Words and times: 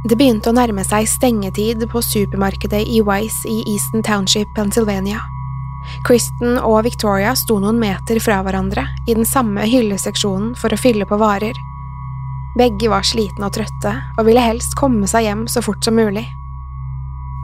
Det 0.00 0.16
begynte 0.16 0.48
å 0.48 0.56
nærme 0.56 0.80
seg 0.86 1.04
stengetid 1.10 1.82
på 1.92 2.00
supermarkedet 2.00 2.86
i 2.88 3.02
Wise 3.04 3.44
i 3.44 3.58
Easton 3.68 4.00
Township, 4.00 4.48
Pennsylvania. 4.56 5.20
Kristen 6.08 6.56
og 6.56 6.86
Victoria 6.86 7.34
sto 7.36 7.58
noen 7.60 7.76
meter 7.80 8.20
fra 8.24 8.38
hverandre 8.44 8.86
i 9.04 9.16
den 9.16 9.28
samme 9.28 9.66
hylleseksjonen 9.68 10.54
for 10.56 10.72
å 10.72 10.80
fylle 10.80 11.04
på 11.08 11.18
varer. 11.20 11.56
Begge 12.56 12.88
var 12.88 13.04
slitne 13.04 13.44
og 13.44 13.54
trøtte 13.58 13.92
og 14.16 14.24
ville 14.24 14.42
helst 14.44 14.72
komme 14.80 15.08
seg 15.10 15.28
hjem 15.28 15.44
så 15.52 15.60
fort 15.64 15.84
som 15.84 15.98
mulig. 16.00 16.24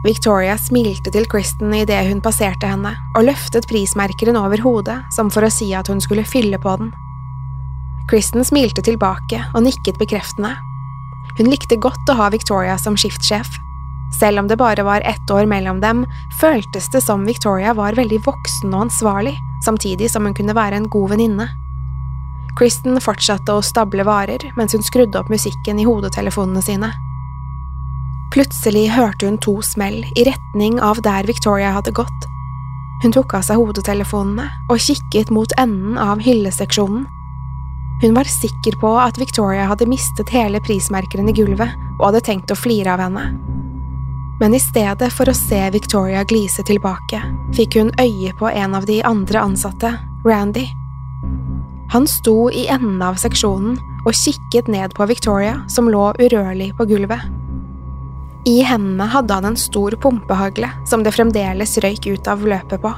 Victoria 0.05 0.57
smilte 0.57 1.13
til 1.13 1.29
Kristen 1.29 1.73
idet 1.77 2.07
hun 2.09 2.23
passerte 2.25 2.69
henne, 2.69 2.93
og 3.13 3.27
løftet 3.27 3.69
prismerkeren 3.69 4.37
over 4.39 4.61
hodet 4.65 4.97
som 5.13 5.29
for 5.33 5.45
å 5.45 5.53
si 5.53 5.69
at 5.77 5.89
hun 5.93 6.01
skulle 6.01 6.25
fylle 6.25 6.57
på 6.61 6.73
den. 6.81 6.89
Kristen 8.09 8.45
smilte 8.47 8.81
tilbake 8.81 9.43
og 9.53 9.65
nikket 9.65 10.01
bekreftende. 10.01 10.55
Hun 11.37 11.51
likte 11.51 11.77
godt 11.77 12.09
å 12.09 12.17
ha 12.17 12.31
Victoria 12.33 12.77
som 12.81 12.97
skiftsjef. 12.97 13.47
Selv 14.19 14.39
om 14.39 14.47
det 14.47 14.57
bare 14.57 14.83
var 14.87 15.03
ett 15.05 15.31
år 15.31 15.45
mellom 15.45 15.81
dem, 15.83 16.05
føltes 16.39 16.89
det 16.93 17.03
som 17.03 17.25
Victoria 17.27 17.73
var 17.75 17.97
veldig 17.97 18.21
voksen 18.25 18.73
og 18.73 18.87
ansvarlig, 18.87 19.35
samtidig 19.65 20.09
som 20.11 20.25
hun 20.25 20.35
kunne 20.37 20.55
være 20.55 20.79
en 20.79 20.89
god 20.89 21.11
venninne. 21.15 21.49
Kristen 22.57 22.97
fortsatte 23.03 23.53
å 23.53 23.61
stable 23.61 24.05
varer 24.07 24.41
mens 24.57 24.73
hun 24.73 24.85
skrudde 24.85 25.19
opp 25.19 25.29
musikken 25.29 25.77
i 25.77 25.85
hodetelefonene 25.85 26.63
sine. 26.65 26.89
Plutselig 28.33 28.87
hørte 28.95 29.27
hun 29.27 29.37
to 29.43 29.59
smell 29.63 30.01
i 30.15 30.25
retning 30.27 30.81
av 30.83 31.03
der 31.05 31.27
Victoria 31.29 31.75
hadde 31.75 31.93
gått. 31.95 32.25
Hun 33.03 33.13
tok 33.13 33.35
av 33.37 33.45
seg 33.45 33.61
hodetelefonene 33.61 34.47
og 34.71 34.81
kikket 34.81 35.29
mot 35.33 35.53
enden 35.61 35.99
av 36.01 36.23
hylleseksjonen. 36.23 37.05
Hun 38.01 38.13
var 38.13 38.23
sikker 38.23 38.77
på 38.79 38.91
at 39.01 39.17
Victoria 39.17 39.65
hadde 39.65 39.87
mistet 39.89 40.29
hele 40.29 40.61
prismerkeren 40.61 41.29
i 41.29 41.33
gulvet 41.33 41.73
og 41.97 42.11
hadde 42.11 42.25
tenkt 42.27 42.51
å 42.53 42.57
flire 42.57 42.93
av 42.93 43.01
henne. 43.01 43.23
Men 44.37 44.53
i 44.53 44.61
stedet 44.61 45.09
for 45.15 45.29
å 45.29 45.33
se 45.33 45.63
Victoria 45.73 46.21
glise 46.29 46.61
tilbake, 46.67 47.23
fikk 47.57 47.79
hun 47.79 47.89
øye 47.97 48.35
på 48.37 48.51
en 48.51 48.77
av 48.77 48.85
de 48.85 48.99
andre 49.01 49.41
ansatte, 49.41 49.95
Randy. 50.27 50.67
Han 51.89 52.05
sto 52.05 52.51
i 52.53 52.67
enden 52.69 53.01
av 53.01 53.17
seksjonen 53.17 53.79
og 54.05 54.13
kikket 54.13 54.69
ned 54.69 54.93
på 54.93 55.07
Victoria, 55.09 55.63
som 55.67 55.89
lå 55.89 56.11
urørlig 56.21 56.75
på 56.77 56.85
gulvet. 56.85 57.25
I 58.47 58.61
hendene 58.63 59.09
hadde 59.09 59.33
han 59.33 59.49
en 59.49 59.59
stor 59.59 59.97
pumpehagle 59.99 60.69
som 60.87 61.01
det 61.03 61.15
fremdeles 61.17 61.79
røyk 61.83 62.05
ut 62.13 62.29
av 62.29 62.45
løpet 62.45 62.83
på. 62.83 62.93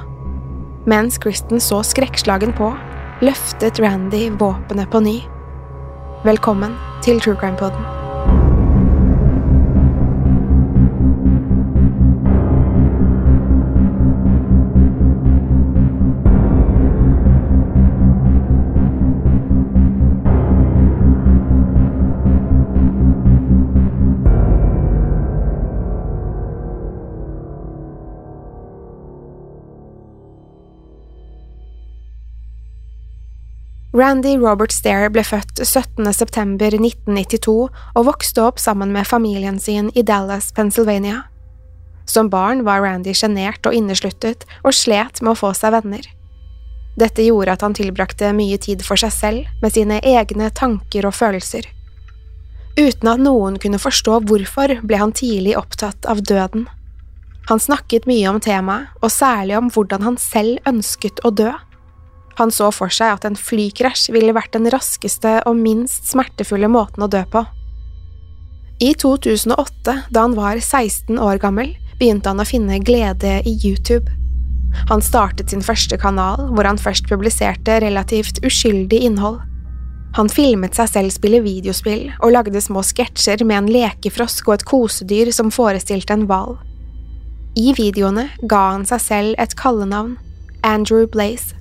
Mens 0.90 1.18
Kristen 1.22 1.64
så 1.64 1.80
skrekkslagen 1.88 2.52
på, 2.58 2.74
løftet 3.22 3.80
Randy 3.80 4.30
våpenet 4.32 4.92
på 4.92 5.00
ny. 5.00 5.22
Velkommen 6.24 6.76
til 7.04 7.20
True 7.20 7.36
Crime 7.36 7.58
Poden. 7.58 7.99
Randy 34.00 34.38
Robert 34.38 34.72
Stair 34.72 35.10
ble 35.12 35.26
født 35.28 35.60
17. 35.60 36.06
september 36.16 36.72
1992 36.72 37.56
og 37.68 38.06
vokste 38.08 38.46
opp 38.46 38.62
sammen 38.62 38.94
med 38.96 39.10
familien 39.10 39.58
sin 39.60 39.90
i 39.92 40.04
Dallas, 40.08 40.54
Pennsylvania. 40.56 41.26
Som 42.08 42.30
barn 42.32 42.64
var 42.64 42.80
Randy 42.86 43.12
sjenert 43.12 43.68
og 43.68 43.76
innesluttet 43.76 44.46
og 44.64 44.78
slet 44.78 45.20
med 45.20 45.34
å 45.34 45.40
få 45.42 45.52
seg 45.58 45.76
venner. 45.76 46.08
Dette 47.02 47.28
gjorde 47.28 47.58
at 47.58 47.66
han 47.66 47.76
tilbrakte 47.76 48.32
mye 48.38 48.62
tid 48.62 48.86
for 48.88 49.00
seg 49.02 49.12
selv 49.18 49.52
med 49.60 49.76
sine 49.76 50.00
egne 50.00 50.48
tanker 50.56 51.10
og 51.10 51.18
følelser. 51.20 51.68
Uten 52.80 53.12
at 53.12 53.20
noen 53.20 53.60
kunne 53.60 53.84
forstå 53.84 54.22
hvorfor, 54.30 54.80
ble 54.80 55.02
han 55.02 55.12
tidlig 55.12 55.58
opptatt 55.60 56.08
av 56.08 56.24
døden. 56.24 56.70
Han 57.52 57.60
snakket 57.60 58.08
mye 58.08 58.32
om 58.32 58.40
temaet, 58.40 58.94
og 59.04 59.12
særlig 59.12 59.58
om 59.60 59.68
hvordan 59.74 60.08
han 60.08 60.20
selv 60.22 60.64
ønsket 60.70 61.20
å 61.28 61.34
dø. 61.36 61.52
Han 62.40 62.52
så 62.56 62.70
for 62.72 62.92
seg 62.94 63.18
at 63.18 63.26
en 63.28 63.36
flykrasj 63.36 64.10
ville 64.16 64.36
vært 64.36 64.56
den 64.56 64.70
raskeste 64.72 65.42
og 65.50 65.60
minst 65.60 66.08
smertefulle 66.08 66.70
måten 66.72 67.04
å 67.04 67.12
dø 67.12 67.26
på. 67.28 67.44
I 68.80 68.94
2008, 68.96 69.96
da 70.08 70.22
han 70.24 70.38
var 70.38 70.62
16 70.62 71.20
år 71.20 71.42
gammel, 71.44 71.74
begynte 72.00 72.32
han 72.32 72.40
å 72.40 72.48
finne 72.48 72.80
glede 72.80 73.42
i 73.44 73.58
YouTube. 73.60 74.08
Han 74.88 75.04
startet 75.04 75.52
sin 75.52 75.66
første 75.66 75.98
kanal, 76.00 76.46
hvor 76.54 76.64
han 76.64 76.80
først 76.80 77.10
publiserte 77.10 77.82
relativt 77.84 78.40
uskyldig 78.46 79.02
innhold. 79.10 79.42
Han 80.16 80.32
filmet 80.32 80.78
seg 80.78 80.90
selv 80.90 81.14
spille 81.14 81.44
videospill 81.44 82.08
og 82.18 82.34
lagde 82.34 82.62
små 82.64 82.82
sketsjer 82.86 83.44
med 83.44 83.58
en 83.58 83.70
lekefrosk 83.74 84.48
og 84.48 84.58
et 84.58 84.66
kosedyr 84.72 85.34
som 85.36 85.52
forestilte 85.54 86.16
en 86.16 86.26
hval. 86.30 86.56
I 87.60 87.74
videoene 87.78 88.30
ga 88.48 88.64
han 88.72 88.88
seg 88.88 89.04
selv 89.04 89.42
et 89.44 89.54
kallenavn, 89.60 90.16
Andrew 90.64 91.06
Blaze. 91.10 91.59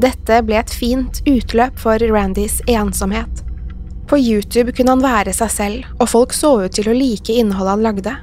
Dette 0.00 0.40
ble 0.42 0.58
et 0.58 0.70
fint 0.74 1.20
utløp 1.28 1.78
for 1.78 2.02
Randys 2.10 2.58
ensomhet. 2.66 3.44
På 4.10 4.18
YouTube 4.18 4.74
kunne 4.74 4.96
han 4.96 5.04
være 5.04 5.32
seg 5.36 5.52
selv, 5.52 5.84
og 6.00 6.10
folk 6.10 6.34
så 6.36 6.56
ut 6.64 6.74
til 6.76 6.90
å 6.90 6.96
like 6.96 7.32
innholdet 7.32 7.76
han 7.76 7.84
lagde. 7.84 8.14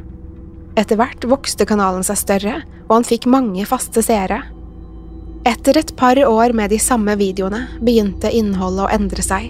Etter 0.80 1.00
hvert 1.00 1.26
vokste 1.28 1.68
kanalen 1.68 2.04
seg 2.06 2.20
større, 2.20 2.58
og 2.88 2.98
han 3.00 3.08
fikk 3.08 3.28
mange 3.32 3.66
faste 3.68 4.04
seere. 4.06 4.44
Etter 5.48 5.80
et 5.80 5.96
par 5.98 6.20
år 6.22 6.54
med 6.54 6.70
de 6.70 6.80
samme 6.80 7.16
videoene 7.18 7.64
begynte 7.82 8.30
innholdet 8.30 8.86
å 8.86 8.92
endre 8.94 9.26
seg. 9.26 9.50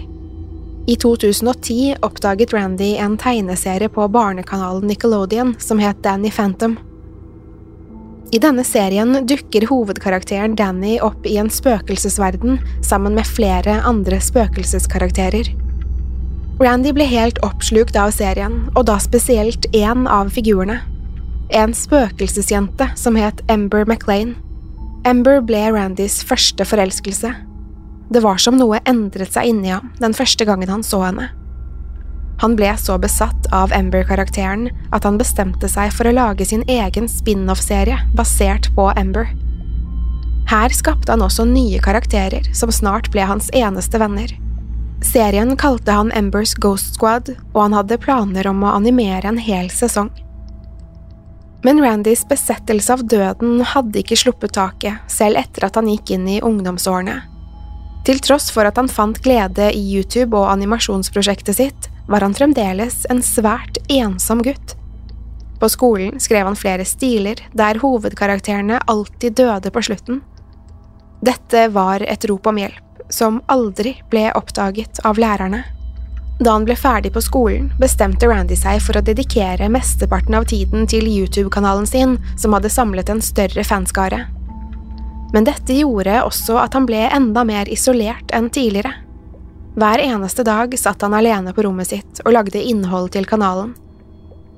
I 0.86 0.96
2010 0.98 2.00
oppdaget 2.02 2.54
Randy 2.54 2.94
en 2.98 3.18
tegneserie 3.20 3.90
på 3.92 4.06
barnekanalen 4.10 4.88
Nickelodeon 4.90 5.54
som 5.62 5.78
het 5.82 6.00
Danny 6.02 6.30
Phantom. 6.30 6.78
I 8.32 8.38
denne 8.40 8.62
serien 8.64 9.12
dukker 9.28 9.66
hovedkarakteren 9.68 10.54
Danny 10.56 10.94
opp 11.04 11.26
i 11.28 11.34
en 11.36 11.50
spøkelsesverden 11.52 12.56
sammen 12.80 13.12
med 13.12 13.28
flere 13.28 13.74
andre 13.84 14.16
spøkelseskarakterer. 14.24 15.50
Randy 16.62 16.94
ble 16.96 17.04
helt 17.10 17.42
oppslukt 17.44 17.98
av 17.98 18.14
serien, 18.16 18.70
og 18.72 18.86
da 18.88 18.96
spesielt 19.04 19.68
én 19.76 20.06
av 20.08 20.32
figurene. 20.32 20.78
En 21.52 21.76
spøkelsesjente 21.76 22.88
som 22.96 23.20
het 23.20 23.44
Ember 23.52 23.84
McLean. 23.84 24.32
Ember 25.04 25.42
ble 25.44 25.66
Randys 25.74 26.22
første 26.24 26.64
forelskelse. 26.64 27.34
Det 28.12 28.24
var 28.24 28.40
som 28.40 28.56
noe 28.56 28.80
endret 28.88 29.36
seg 29.36 29.52
inni 29.52 29.74
ham 29.74 29.92
den 30.00 30.16
første 30.16 30.48
gangen 30.48 30.72
han 30.72 30.86
så 30.86 31.04
henne. 31.04 31.28
Han 32.42 32.56
ble 32.58 32.72
så 32.78 32.96
besatt 32.98 33.46
av 33.54 33.70
Ember-karakteren 33.72 34.66
at 34.90 35.04
han 35.06 35.18
bestemte 35.20 35.68
seg 35.70 35.92
for 35.94 36.10
å 36.10 36.14
lage 36.16 36.42
sin 36.48 36.64
egen 36.66 37.06
spin-off-serie 37.06 38.00
basert 38.18 38.66
på 38.74 38.88
Ember. 38.98 39.30
Her 40.50 40.74
skapte 40.74 41.14
han 41.14 41.22
også 41.22 41.46
nye 41.46 41.78
karakterer 41.82 42.48
som 42.50 42.72
snart 42.74 43.12
ble 43.14 43.22
hans 43.30 43.46
eneste 43.54 44.00
venner. 44.02 44.34
Serien 45.06 45.54
kalte 45.56 45.94
han 45.94 46.10
Embers 46.18 46.56
Ghost 46.58 46.98
Squad, 46.98 47.30
og 47.54 47.60
han 47.62 47.78
hadde 47.78 48.00
planer 48.02 48.50
om 48.50 48.66
å 48.66 48.74
animere 48.74 49.30
en 49.30 49.38
hel 49.38 49.70
sesong. 49.70 50.10
Men 51.62 51.78
Randys 51.78 52.26
besettelse 52.26 52.98
av 52.98 53.06
døden 53.06 53.62
hadde 53.70 54.02
ikke 54.02 54.18
sluppet 54.18 54.56
taket, 54.58 54.98
selv 55.06 55.38
etter 55.38 55.68
at 55.68 55.78
han 55.78 55.90
gikk 55.90 56.10
inn 56.18 56.26
i 56.26 56.42
ungdomsårene. 56.42 57.20
Til 58.02 58.18
tross 58.18 58.50
for 58.50 58.66
at 58.66 58.82
han 58.82 58.90
fant 58.90 59.22
glede 59.22 59.70
i 59.70 59.82
YouTube 59.94 60.34
og 60.34 60.50
animasjonsprosjektet 60.50 61.60
sitt, 61.62 61.91
var 62.08 62.20
han 62.24 62.34
fremdeles 62.34 63.06
en 63.10 63.22
svært 63.22 63.78
ensom 63.88 64.42
gutt. 64.42 64.76
På 65.60 65.68
skolen 65.68 66.20
skrev 66.20 66.46
han 66.46 66.58
flere 66.58 66.84
stiler 66.84 67.38
der 67.52 67.78
hovedkarakterene 67.78 68.80
alltid 68.90 69.36
døde 69.38 69.70
på 69.70 69.82
slutten. 69.82 70.22
Dette 71.22 71.68
var 71.70 72.02
et 72.02 72.24
rop 72.26 72.46
om 72.50 72.58
hjelp, 72.58 73.04
som 73.08 73.38
aldri 73.46 73.94
ble 74.10 74.26
oppdaget 74.34 74.98
av 75.06 75.20
lærerne. 75.22 75.62
Da 76.42 76.56
han 76.56 76.64
ble 76.66 76.74
ferdig 76.74 77.12
på 77.14 77.22
skolen, 77.22 77.68
bestemte 77.78 78.26
Randy 78.26 78.56
seg 78.58 78.80
for 78.82 78.98
å 78.98 79.04
dedikere 79.06 79.68
mesteparten 79.70 80.34
av 80.34 80.48
tiden 80.50 80.88
til 80.90 81.06
YouTube-kanalen 81.06 81.86
sin, 81.86 82.16
som 82.34 82.56
hadde 82.56 82.72
samlet 82.72 83.12
en 83.12 83.22
større 83.22 83.62
fanskare. 83.62 84.24
Men 85.32 85.46
dette 85.46 85.78
gjorde 85.78 86.18
også 86.26 86.58
at 86.64 86.74
han 86.74 86.88
ble 86.90 87.06
enda 87.06 87.44
mer 87.46 87.70
isolert 87.70 88.34
enn 88.34 88.50
tidligere. 88.50 88.96
Hver 89.72 89.98
eneste 90.04 90.44
dag 90.44 90.74
satt 90.78 91.02
han 91.02 91.14
alene 91.16 91.54
på 91.56 91.62
rommet 91.64 91.88
sitt 91.88 92.20
og 92.26 92.34
lagde 92.36 92.60
innhold 92.60 93.14
til 93.14 93.24
kanalen. 93.24 93.72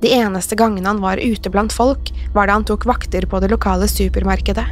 De 0.02 0.11
eneste 0.11 0.56
gangene 0.58 0.90
han 0.90 1.00
var 1.00 1.22
ute 1.22 1.50
blant 1.55 1.72
folk, 1.72 2.11
var 2.34 2.49
da 2.49 2.56
han 2.58 2.66
tok 2.66 2.82
vakter 2.84 3.26
på 3.31 3.38
det 3.40 3.52
lokale 3.52 3.87
supermarkedet. 3.88 4.64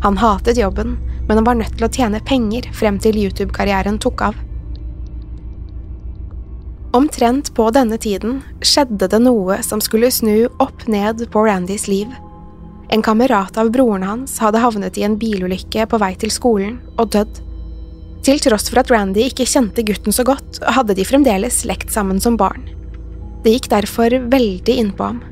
Han 0.00 0.16
hatet 0.16 0.56
jobben, 0.56 0.96
men 1.28 1.36
han 1.36 1.44
var 1.44 1.58
nødt 1.60 1.76
til 1.76 1.86
å 1.86 1.92
tjene 1.92 2.22
penger 2.24 2.70
frem 2.72 2.96
til 3.04 3.20
YouTube-karrieren 3.20 4.00
tok 4.00 4.24
av. 4.30 4.38
Omtrent 6.96 7.52
på 7.54 7.68
denne 7.70 8.00
tiden 8.00 8.40
skjedde 8.64 9.10
det 9.12 9.20
noe 9.22 9.60
som 9.62 9.84
skulle 9.84 10.10
snu 10.10 10.48
opp 10.58 10.88
ned 10.88 11.22
på 11.30 11.44
Randys 11.46 11.84
liv. 11.86 12.08
En 12.90 13.04
kamerat 13.04 13.60
av 13.60 13.70
broren 13.70 14.08
hans 14.08 14.40
hadde 14.42 14.64
havnet 14.64 14.98
i 14.98 15.04
en 15.06 15.20
bilulykke 15.20 15.86
på 15.86 16.00
vei 16.00 16.14
til 16.18 16.32
skolen 16.34 16.80
og 16.96 17.12
dødd. 17.12 17.44
Til 18.26 18.40
tross 18.42 18.68
for 18.68 18.82
at 18.82 18.90
Randy 18.92 19.24
ikke 19.30 19.48
kjente 19.48 19.84
gutten 19.86 20.12
så 20.12 20.24
godt, 20.28 20.60
hadde 20.76 20.96
de 20.96 21.06
fremdeles 21.08 21.62
lekt 21.68 21.92
sammen 21.92 22.20
som 22.20 22.36
barn. 22.40 22.66
Det 23.44 23.54
gikk 23.54 23.70
derfor 23.72 24.16
veldig 24.32 24.76
innpå 24.82 25.12
ham. 25.12 25.22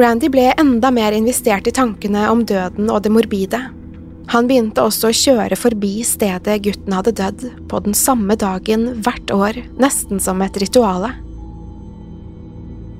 Randy 0.00 0.30
ble 0.32 0.48
enda 0.58 0.90
mer 0.94 1.14
investert 1.14 1.68
i 1.68 1.74
tankene 1.74 2.24
om 2.32 2.42
døden 2.48 2.88
og 2.90 3.04
det 3.04 3.12
morbide, 3.14 3.60
han 4.30 4.46
begynte 4.46 4.84
også 4.86 5.08
å 5.08 5.16
kjøre 5.16 5.56
forbi 5.58 6.04
stedet 6.06 6.60
gutten 6.62 6.94
hadde 6.94 7.16
dødd, 7.18 7.44
på 7.66 7.80
den 7.82 7.96
samme 7.98 8.36
dagen 8.38 8.86
hvert 9.02 9.32
år, 9.34 9.58
nesten 9.82 10.22
som 10.22 10.42
et 10.44 10.58
rituale. 10.62 11.10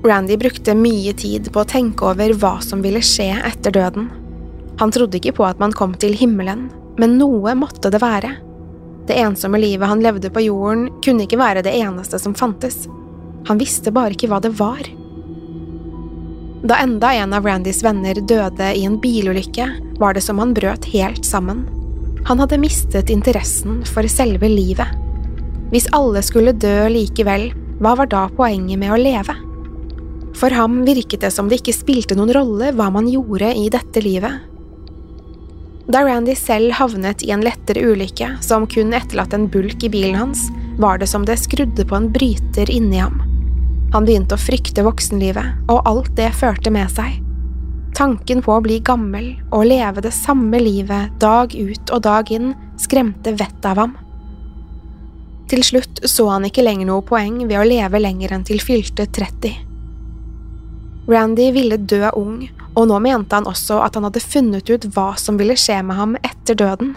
Randy 0.03 0.35
brukte 0.41 0.75
mye 0.75 1.13
tid 1.15 1.47
på 1.53 1.61
å 1.61 1.69
tenke 1.69 2.09
over 2.09 2.33
hva 2.41 2.57
som 2.65 2.81
ville 2.83 2.99
skje 3.05 3.29
etter 3.47 3.71
døden. 3.77 4.09
Han 4.81 4.91
trodde 4.91 5.21
ikke 5.21 5.37
på 5.39 5.45
at 5.47 5.61
man 5.61 5.71
kom 5.71 5.93
til 5.95 6.17
himmelen, 6.19 6.67
men 6.99 7.15
noe 7.21 7.55
måtte 7.55 7.93
det 7.93 8.01
være. 8.03 8.33
Det 9.11 9.17
ensomme 9.19 9.59
livet 9.59 9.87
han 9.87 9.99
levde 9.99 10.29
på 10.31 10.39
jorden, 10.45 10.85
kunne 11.03 11.25
ikke 11.25 11.35
være 11.35 11.65
det 11.65 11.73
eneste 11.75 12.15
som 12.15 12.31
fantes. 12.31 12.85
Han 13.49 13.57
visste 13.59 13.91
bare 13.91 14.15
ikke 14.15 14.29
hva 14.31 14.37
det 14.39 14.53
var. 14.55 14.87
Da 16.63 16.77
enda 16.79 17.09
en 17.19 17.35
av 17.35 17.43
Randys 17.43 17.81
venner 17.83 18.15
døde 18.15 18.69
i 18.71 18.85
en 18.87 18.95
bilulykke, 19.03 19.65
var 19.99 20.15
det 20.15 20.23
som 20.23 20.39
han 20.39 20.53
brøt 20.55 20.87
helt 20.93 21.27
sammen. 21.27 21.65
Han 22.29 22.39
hadde 22.39 22.61
mistet 22.63 23.11
interessen 23.11 23.81
for 23.89 24.07
selve 24.07 24.47
livet. 24.47 24.95
Hvis 25.75 25.89
alle 25.91 26.23
skulle 26.23 26.55
dø 26.55 26.87
likevel, 26.95 27.49
hva 27.83 27.97
var 27.99 28.07
da 28.15 28.29
poenget 28.31 28.79
med 28.79 28.95
å 28.95 29.01
leve? 29.01 29.35
For 30.39 30.55
ham 30.55 30.85
virket 30.87 31.27
det 31.27 31.33
som 31.35 31.51
det 31.51 31.59
ikke 31.59 31.75
spilte 31.75 32.15
noen 32.15 32.31
rolle 32.39 32.71
hva 32.79 32.87
man 32.95 33.11
gjorde 33.11 33.51
i 33.59 33.67
dette 33.75 34.07
livet. 34.07 34.47
Da 35.91 36.05
Randy 36.05 36.35
selv 36.39 36.71
havnet 36.77 37.23
i 37.25 37.33
en 37.35 37.41
lettere 37.43 37.81
ulykke 37.83 38.37
som 38.45 38.63
kun 38.69 38.93
etterlatt 38.95 39.33
en 39.35 39.49
bulk 39.51 39.83
i 39.83 39.89
bilen 39.91 40.15
hans, 40.15 40.45
var 40.79 41.01
det 41.01 41.09
som 41.11 41.25
det 41.27 41.35
skrudde 41.41 41.83
på 41.83 41.97
en 41.97 42.07
bryter 42.13 42.69
inni 42.71 43.01
ham. 43.01 43.17
Han 43.91 44.05
begynte 44.07 44.37
å 44.37 44.39
frykte 44.39 44.85
voksenlivet 44.87 45.67
og 45.67 45.81
alt 45.89 46.13
det 46.15 46.29
førte 46.37 46.71
med 46.71 46.87
seg. 46.93 47.17
Tanken 47.97 48.39
på 48.45 48.53
å 48.55 48.61
bli 48.63 48.77
gammel 48.87 49.33
og 49.49 49.65
leve 49.67 50.05
det 50.05 50.13
samme 50.15 50.61
livet 50.63 51.11
dag 51.19 51.51
ut 51.51 51.91
og 51.91 52.05
dag 52.07 52.31
inn 52.31 52.53
skremte 52.79 53.35
vettet 53.35 53.67
av 53.73 53.83
ham. 53.83 53.97
Til 55.51 55.65
slutt 55.67 56.05
så 56.07 56.29
han 56.31 56.47
ikke 56.47 56.63
lenger 56.63 56.87
noe 56.87 57.03
poeng 57.03 57.41
ved 57.49 57.59
å 57.59 57.67
leve 57.67 57.99
lenger 57.99 58.37
enn 58.37 58.47
til 58.47 58.63
fylte 58.63 59.09
30. 59.11 59.70
Randy 61.11 61.51
ville 61.51 61.77
dø 61.77 62.05
ung, 62.15 62.45
og 62.75 62.87
nå 62.87 62.99
mente 63.03 63.35
han 63.35 63.49
også 63.49 63.81
at 63.83 63.97
han 63.97 64.07
hadde 64.07 64.23
funnet 64.23 64.69
ut 64.71 64.85
hva 64.95 65.11
som 65.19 65.39
ville 65.39 65.57
skje 65.59 65.81
med 65.83 65.99
ham 65.99 66.13
etter 66.23 66.55
døden. 66.55 66.93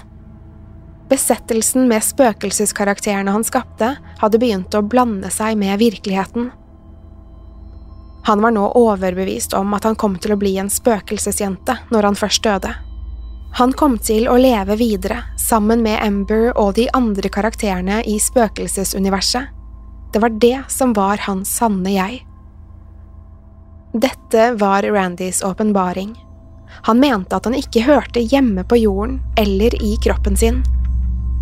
Besettelsen 1.10 1.88
med 1.90 2.04
spøkelseskarakterene 2.06 3.34
han 3.34 3.44
skapte, 3.44 3.96
hadde 4.20 4.40
begynt 4.40 4.74
å 4.74 4.84
blande 4.86 5.30
seg 5.34 5.58
med 5.58 5.82
virkeligheten. 5.82 6.52
Han 8.24 8.40
var 8.40 8.54
nå 8.56 8.70
overbevist 8.78 9.52
om 9.58 9.74
at 9.76 9.84
han 9.84 9.98
kom 10.00 10.14
til 10.16 10.32
å 10.32 10.40
bli 10.40 10.54
en 10.62 10.70
spøkelsesjente 10.72 11.76
når 11.92 12.08
han 12.08 12.16
først 12.16 12.46
døde. 12.46 12.70
Han 13.58 13.74
kom 13.76 13.98
til 14.02 14.30
å 14.30 14.38
leve 14.40 14.78
videre 14.80 15.20
sammen 15.38 15.82
med 15.84 16.00
Ember 16.02 16.48
og 16.58 16.72
de 16.78 16.88
andre 16.96 17.28
karakterene 17.30 18.00
i 18.08 18.16
spøkelsesuniverset. 18.22 19.50
Det 20.14 20.22
var 20.22 20.32
det 20.40 20.56
som 20.72 20.94
var 20.96 21.20
hans 21.26 21.52
sanne 21.58 21.92
jeg. 21.94 22.22
Dette 23.94 24.52
var 24.58 24.82
Randys 24.82 25.42
åpenbaring. 25.46 26.12
Han 26.84 27.00
mente 27.00 27.36
at 27.36 27.46
han 27.46 27.54
ikke 27.54 27.86
hørte 27.86 28.20
hjemme 28.20 28.66
på 28.66 28.82
jorden 28.82 29.20
eller 29.38 29.76
i 29.78 29.94
kroppen 30.02 30.36
sin. 30.36 30.62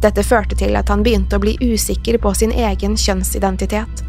Dette 0.05 0.23
førte 0.27 0.59
til 0.59 0.77
at 0.77 0.91
han 0.93 1.03
begynte 1.03 1.39
å 1.39 1.43
bli 1.43 1.57
usikker 1.63 2.21
på 2.23 2.35
sin 2.37 2.53
egen 2.53 2.99
kjønnsidentitet 3.01 4.05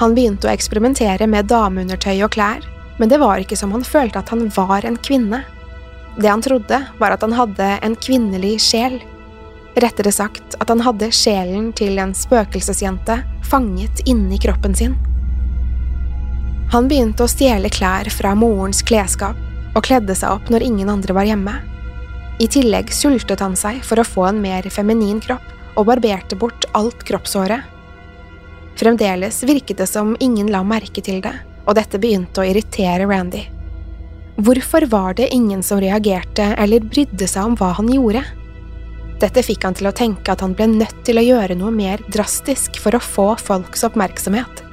han 0.00 0.14
begynte 0.16 0.48
å 0.48 0.52
eksperimentere 0.54 1.26
med 1.28 1.50
dameundertøy 1.50 2.22
og 2.24 2.32
klær, 2.32 2.64
men 2.96 3.10
det 3.12 3.18
var 3.20 3.40
ikke 3.42 3.58
som 3.58 3.74
han 3.74 3.84
følte 3.84 4.22
at 4.22 4.30
han 4.32 4.46
var 4.56 4.86
en 4.88 4.96
kvinne. 4.96 5.42
Det 6.16 6.30
han 6.30 6.40
trodde, 6.40 6.78
var 6.96 7.12
at 7.12 7.24
han 7.26 7.36
hadde 7.36 7.66
en 7.84 7.96
kvinnelig 8.00 8.54
sjel. 8.64 8.96
Rettere 9.76 10.12
sagt 10.12 10.56
at 10.56 10.72
han 10.72 10.80
hadde 10.86 11.10
sjelen 11.12 11.68
til 11.76 12.00
en 12.00 12.14
spøkelsesjente 12.16 13.18
fanget 13.50 14.00
inni 14.08 14.40
kroppen 14.40 14.74
sin. 14.76 14.96
Han 16.70 16.86
begynte 16.90 17.26
å 17.26 17.30
stjele 17.30 17.70
klær 17.72 18.10
fra 18.14 18.36
morens 18.38 18.84
klesskap 18.86 19.38
og 19.74 19.82
kledde 19.86 20.14
seg 20.18 20.30
opp 20.30 20.50
når 20.52 20.66
ingen 20.66 20.92
andre 20.92 21.16
var 21.16 21.26
hjemme. 21.26 21.56
I 22.40 22.46
tillegg 22.48 22.92
sultet 22.94 23.42
han 23.42 23.56
seg 23.58 23.82
for 23.86 24.00
å 24.00 24.06
få 24.06 24.28
en 24.30 24.40
mer 24.42 24.66
feminin 24.70 25.20
kropp 25.22 25.76
og 25.76 25.86
barberte 25.90 26.38
bort 26.38 26.64
alt 26.78 27.04
kroppshåret 27.06 27.76
Fremdeles 28.80 29.42
virket 29.42 29.76
det 29.76 29.86
som 29.86 30.16
ingen 30.20 30.46
la 30.48 30.62
merke 30.64 31.02
til 31.04 31.18
det, 31.20 31.34
og 31.66 31.74
dette 31.76 31.98
begynte 32.00 32.40
å 32.40 32.46
irritere 32.48 33.04
Randy. 33.04 33.42
Hvorfor 34.40 34.86
var 34.88 35.18
det 35.18 35.28
ingen 35.34 35.60
som 35.62 35.82
reagerte 35.82 36.46
eller 36.56 36.80
brydde 36.80 37.28
seg 37.28 37.50
om 37.50 37.58
hva 37.60 37.74
han 37.76 37.90
gjorde? 37.92 38.22
Dette 39.20 39.44
fikk 39.44 39.66
han 39.68 39.76
til 39.76 39.90
å 39.90 39.92
tenke 39.92 40.32
at 40.32 40.40
han 40.40 40.54
ble 40.56 40.70
nødt 40.78 41.02
til 41.04 41.20
å 41.20 41.26
gjøre 41.26 41.58
noe 41.60 41.74
mer 41.76 42.00
drastisk 42.08 42.80
for 42.80 42.96
å 42.96 43.04
få 43.04 43.34
folks 43.36 43.84
oppmerksomhet. 43.84 44.64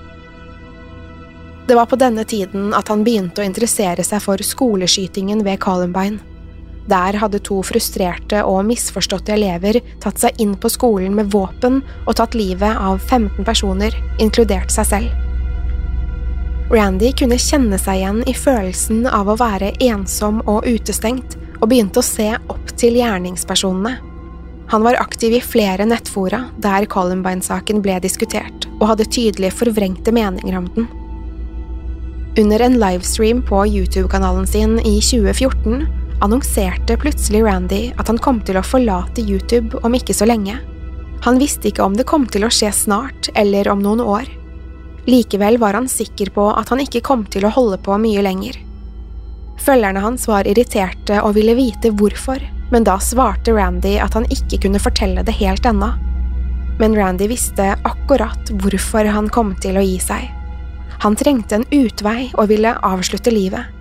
Det 1.68 1.76
var 1.76 1.86
på 1.86 1.96
denne 2.00 2.24
tiden 2.24 2.72
at 2.74 2.88
han 2.88 3.04
begynte 3.04 3.44
å 3.44 3.46
interessere 3.46 4.04
seg 4.08 4.22
for 4.24 4.40
skoleskytingen 4.40 5.44
ved 5.44 5.60
Columbine. 5.60 6.22
Der 6.88 7.18
hadde 7.20 7.42
to 7.44 7.58
frustrerte 7.68 8.40
og 8.48 8.62
misforståtte 8.70 9.34
elever 9.36 9.82
tatt 10.00 10.22
seg 10.22 10.40
inn 10.40 10.54
på 10.56 10.72
skolen 10.72 11.18
med 11.18 11.34
våpen 11.34 11.82
og 12.06 12.14
tatt 12.16 12.38
livet 12.40 12.72
av 12.80 13.02
15 13.04 13.44
personer, 13.44 13.96
inkludert 14.24 14.72
seg 14.72 14.88
selv. 14.88 15.24
Randy 16.72 17.12
kunne 17.20 17.40
kjenne 17.40 17.80
seg 17.80 18.00
igjen 18.00 18.22
i 18.28 18.36
følelsen 18.36 19.04
av 19.12 19.28
å 19.28 19.36
være 19.40 19.74
ensom 19.84 20.40
og 20.48 20.68
utestengt, 20.68 21.36
og 21.60 21.68
begynte 21.72 22.00
å 22.00 22.06
se 22.06 22.30
opp 22.48 22.72
til 22.80 22.96
gjerningspersonene. 23.00 23.98
Han 24.72 24.84
var 24.84 25.00
aktiv 25.02 25.36
i 25.36 25.44
flere 25.44 25.88
nettfora 25.88 26.46
der 26.64 26.88
Columbine-saken 26.92 27.84
ble 27.84 28.00
diskutert, 28.04 28.70
og 28.80 28.88
hadde 28.94 29.10
tydelig 29.12 29.52
forvrengte 29.56 30.16
meninger 30.16 30.60
om 30.60 30.72
den. 30.76 30.90
Under 32.38 32.60
en 32.60 32.80
livestream 32.80 33.42
på 33.42 33.68
YouTube-kanalen 33.68 34.48
sin 34.48 34.80
i 34.80 35.02
2014 35.02 35.88
annonserte 36.22 36.98
plutselig 36.98 37.44
Randy 37.44 37.94
at 37.98 38.12
han 38.12 38.20
kom 38.22 38.44
til 38.46 38.60
å 38.60 38.66
forlate 38.66 39.24
YouTube 39.26 39.80
om 39.82 39.96
ikke 39.98 40.14
så 40.14 40.28
lenge. 40.30 40.60
Han 41.26 41.42
visste 41.42 41.72
ikke 41.72 41.82
om 41.82 41.98
det 41.98 42.06
kom 42.06 42.28
til 42.30 42.46
å 42.46 42.52
skje 42.54 42.70
snart 42.78 43.32
eller 43.34 43.72
om 43.74 43.82
noen 43.82 44.06
år. 44.06 44.30
Likevel 45.10 45.58
var 45.58 45.80
han 45.80 45.90
sikker 45.90 46.30
på 46.38 46.46
at 46.54 46.70
han 46.70 46.86
ikke 46.86 47.02
kom 47.10 47.26
til 47.26 47.48
å 47.48 47.54
holde 47.58 47.82
på 47.82 47.98
mye 48.06 48.22
lenger. 48.22 48.62
Følgerne 49.66 50.06
hans 50.06 50.30
var 50.30 50.46
irriterte 50.46 51.24
og 51.24 51.34
ville 51.40 51.58
vite 51.58 51.90
hvorfor, 51.90 52.44
men 52.70 52.86
da 52.86 53.00
svarte 53.02 53.58
Randy 53.58 53.98
at 53.98 54.14
han 54.14 54.30
ikke 54.30 54.62
kunne 54.68 54.84
fortelle 54.84 55.26
det 55.26 55.40
helt 55.42 55.66
ennå. 55.66 55.90
Men 56.78 56.94
Randy 56.94 57.34
visste 57.34 57.74
akkurat 57.82 58.54
hvorfor 58.62 59.10
han 59.10 59.34
kom 59.34 59.58
til 59.58 59.82
å 59.82 59.90
gi 59.90 59.98
seg. 59.98 60.37
Han 61.04 61.16
trengte 61.16 61.60
en 61.60 61.68
utvei 61.72 62.30
og 62.36 62.50
ville 62.52 62.74
avslutte 62.86 63.34
livet. 63.34 63.74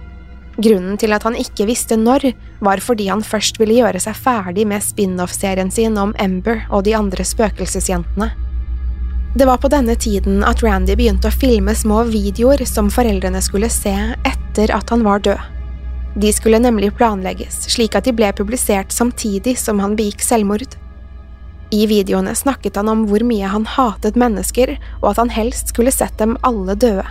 Grunnen 0.56 0.96
til 0.96 1.12
at 1.12 1.24
han 1.26 1.36
ikke 1.36 1.66
visste 1.68 1.98
når, 2.00 2.30
var 2.64 2.80
fordi 2.80 3.10
han 3.10 3.24
først 3.24 3.60
ville 3.60 3.76
gjøre 3.76 4.00
seg 4.00 4.16
ferdig 4.16 4.64
med 4.68 4.84
spin-off-serien 4.84 5.70
sin 5.72 5.98
om 6.00 6.14
Ember 6.20 6.64
og 6.70 6.86
de 6.88 6.96
andre 6.96 7.24
spøkelsesjentene. 7.28 8.30
Det 9.36 9.44
var 9.44 9.60
på 9.60 9.68
denne 9.68 9.92
tiden 10.00 10.40
at 10.48 10.62
Randy 10.64 10.94
begynte 10.96 11.28
å 11.28 11.34
filme 11.34 11.74
små 11.76 12.06
videoer 12.08 12.64
som 12.64 12.88
foreldrene 12.92 13.42
skulle 13.44 13.68
se 13.68 13.92
etter 14.24 14.72
at 14.72 14.88
han 14.94 15.04
var 15.04 15.20
død. 15.26 15.52
De 16.16 16.30
skulle 16.32 16.62
nemlig 16.64 16.94
planlegges 16.96 17.66
slik 17.74 17.98
at 17.98 18.08
de 18.08 18.14
ble 18.16 18.30
publisert 18.32 18.94
samtidig 18.96 19.58
som 19.60 19.82
han 19.84 19.96
begikk 19.98 20.24
selvmord. 20.24 20.64
I 21.70 21.86
videoene 21.86 22.34
snakket 22.34 22.76
han 22.76 22.88
om 22.88 23.04
hvor 23.10 23.24
mye 23.26 23.48
han 23.50 23.66
hatet 23.66 24.16
mennesker, 24.18 24.76
og 25.02 25.10
at 25.10 25.22
han 25.22 25.32
helst 25.34 25.72
skulle 25.72 25.94
sett 25.94 26.18
dem 26.18 26.36
alle 26.46 26.76
døde. 26.78 27.06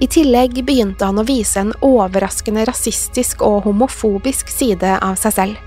I 0.00 0.08
tillegg 0.08 0.62
begynte 0.64 1.04
han 1.04 1.20
å 1.20 1.26
vise 1.28 1.60
en 1.60 1.74
overraskende 1.84 2.64
rasistisk 2.64 3.42
og 3.44 3.66
homofobisk 3.68 4.48
side 4.48 4.96
av 5.04 5.18
seg 5.20 5.36
selv. 5.36 5.66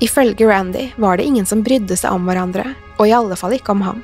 Ifølge 0.00 0.48
Randy 0.48 0.90
var 0.96 1.16
det 1.16 1.28
ingen 1.28 1.46
som 1.46 1.62
brydde 1.64 1.96
seg 1.96 2.16
om 2.16 2.26
hverandre, 2.28 2.74
og 2.96 3.08
i 3.08 3.14
alle 3.16 3.36
fall 3.36 3.54
ikke 3.56 3.76
om 3.76 3.84
ham. 3.84 4.02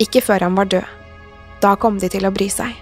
Ikke 0.00 0.22
før 0.24 0.46
han 0.46 0.56
var 0.56 0.68
død. 0.72 0.88
Da 1.64 1.74
kom 1.80 1.98
de 2.00 2.08
til 2.12 2.26
å 2.28 2.32
bry 2.34 2.48
seg. 2.52 2.76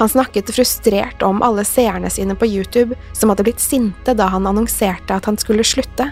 Han 0.00 0.08
snakket 0.08 0.50
frustrert 0.54 1.22
om 1.22 1.42
alle 1.44 1.64
seerne 1.68 2.10
sine 2.10 2.34
på 2.38 2.48
YouTube 2.48 2.96
som 3.12 3.30
hadde 3.30 3.44
blitt 3.44 3.60
sinte 3.60 4.14
da 4.16 4.30
han 4.32 4.46
annonserte 4.48 5.14
at 5.14 5.26
han 5.28 5.38
skulle 5.38 5.66
slutte. 5.66 6.06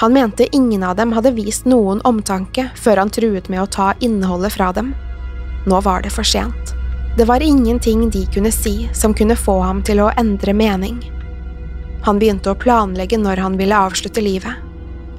Han 0.00 0.12
mente 0.12 0.56
ingen 0.56 0.82
av 0.82 0.96
dem 0.96 1.12
hadde 1.12 1.30
vist 1.36 1.66
noen 1.68 1.98
omtanke 2.08 2.70
før 2.74 3.02
han 3.02 3.10
truet 3.12 3.50
med 3.52 3.60
å 3.60 3.68
ta 3.68 3.90
innholdet 4.00 4.54
fra 4.54 4.70
dem. 4.72 4.94
Nå 5.68 5.80
var 5.84 6.00
det 6.00 6.12
for 6.14 6.24
sent. 6.24 6.72
Det 7.18 7.26
var 7.28 7.42
ingenting 7.44 8.06
de 8.08 8.22
kunne 8.32 8.48
si 8.54 8.88
som 8.96 9.12
kunne 9.12 9.36
få 9.36 9.58
ham 9.60 9.82
til 9.84 9.98
å 10.00 10.06
endre 10.16 10.54
mening. 10.56 11.02
Han 12.06 12.16
begynte 12.16 12.48
å 12.48 12.56
planlegge 12.56 13.18
når 13.20 13.42
han 13.44 13.58
ville 13.60 13.76
avslutte 13.76 14.24
livet. 14.24 14.54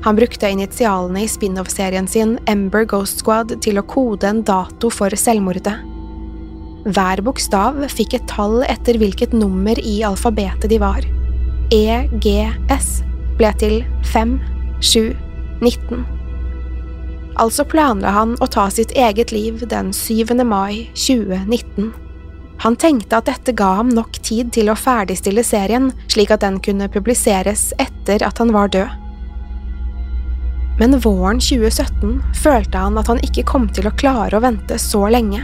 Han 0.01 0.17
brukte 0.17 0.49
initialene 0.49 1.27
i 1.27 1.29
spin-off-serien 1.29 2.07
sin 2.09 2.39
Ember 2.49 2.87
Ghost 2.89 3.21
Squad 3.21 3.53
til 3.61 3.77
å 3.77 3.83
kode 3.85 4.31
en 4.31 4.41
dato 4.41 4.89
for 4.89 5.13
selvmordet. 5.13 5.75
Hver 6.89 7.21
bokstav 7.21 7.77
fikk 7.93 8.15
et 8.17 8.25
tall 8.33 8.63
etter 8.65 8.97
hvilket 8.97 9.37
nummer 9.37 9.77
i 9.77 9.99
alfabetet 10.09 10.71
de 10.73 10.81
var. 10.81 11.05
EGS 11.69 12.89
ble 13.37 13.53
til 13.61 13.77
5, 14.09 14.33
7, 14.81 15.15
19. 15.61 16.05
Altså 17.39 17.63
planla 17.65 18.11
han 18.15 18.33
å 18.41 18.47
ta 18.51 18.67
sitt 18.73 18.91
eget 18.97 19.31
liv 19.31 19.61
den 19.69 19.93
7. 19.93 20.33
mai 20.43 20.89
2019. 20.97 21.91
Han 22.61 22.75
tenkte 22.77 23.17
at 23.17 23.29
dette 23.29 23.53
ga 23.57 23.71
ham 23.79 23.89
nok 23.89 24.19
tid 24.21 24.51
til 24.53 24.69
å 24.69 24.77
ferdigstille 24.77 25.43
serien, 25.45 25.89
slik 26.11 26.33
at 26.33 26.43
den 26.43 26.59
kunne 26.61 26.89
publiseres 26.93 27.71
etter 27.81 28.25
at 28.25 28.41
han 28.41 28.53
var 28.53 28.69
død. 28.73 28.97
Men 30.81 30.97
våren 31.01 31.41
2017 31.41 32.19
følte 32.41 32.83
han 32.83 32.97
at 32.97 33.09
han 33.09 33.21
ikke 33.25 33.45
kom 33.49 33.67
til 33.73 33.89
å 33.89 33.95
klare 33.97 34.37
å 34.37 34.43
vente 34.43 34.77
så 34.81 35.05
lenge. 35.13 35.43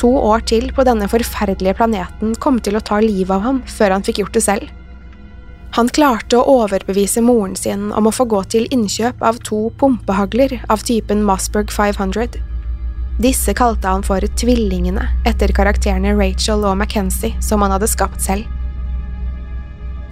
To 0.00 0.12
år 0.30 0.44
til 0.48 0.68
på 0.72 0.84
denne 0.86 1.08
forferdelige 1.10 1.76
planeten 1.80 2.36
kom 2.40 2.60
til 2.62 2.78
å 2.78 2.84
ta 2.84 3.00
livet 3.02 3.34
av 3.34 3.44
ham 3.44 3.62
før 3.66 3.96
han 3.96 4.04
fikk 4.06 4.22
gjort 4.22 4.36
det 4.38 4.44
selv. 4.44 4.77
Han 5.76 5.88
klarte 5.92 6.38
å 6.38 6.58
overbevise 6.62 7.20
moren 7.22 7.56
sin 7.56 7.90
om 7.92 8.08
å 8.08 8.12
få 8.14 8.24
gå 8.24 8.40
til 8.54 8.68
innkjøp 8.72 9.20
av 9.22 9.40
to 9.44 9.68
pumpehagler 9.80 10.56
av 10.72 10.84
typen 10.88 11.20
Mossberg 11.26 11.72
500. 11.74 12.38
Disse 13.18 13.52
kalte 13.54 13.90
han 13.90 14.04
for 14.06 14.22
Tvillingene, 14.40 15.04
etter 15.26 15.52
karakterene 15.52 16.14
Rachel 16.16 16.64
og 16.64 16.78
Mackenzie 16.80 17.34
som 17.42 17.62
han 17.62 17.74
hadde 17.74 17.90
skapt 17.90 18.22
selv. 18.24 18.46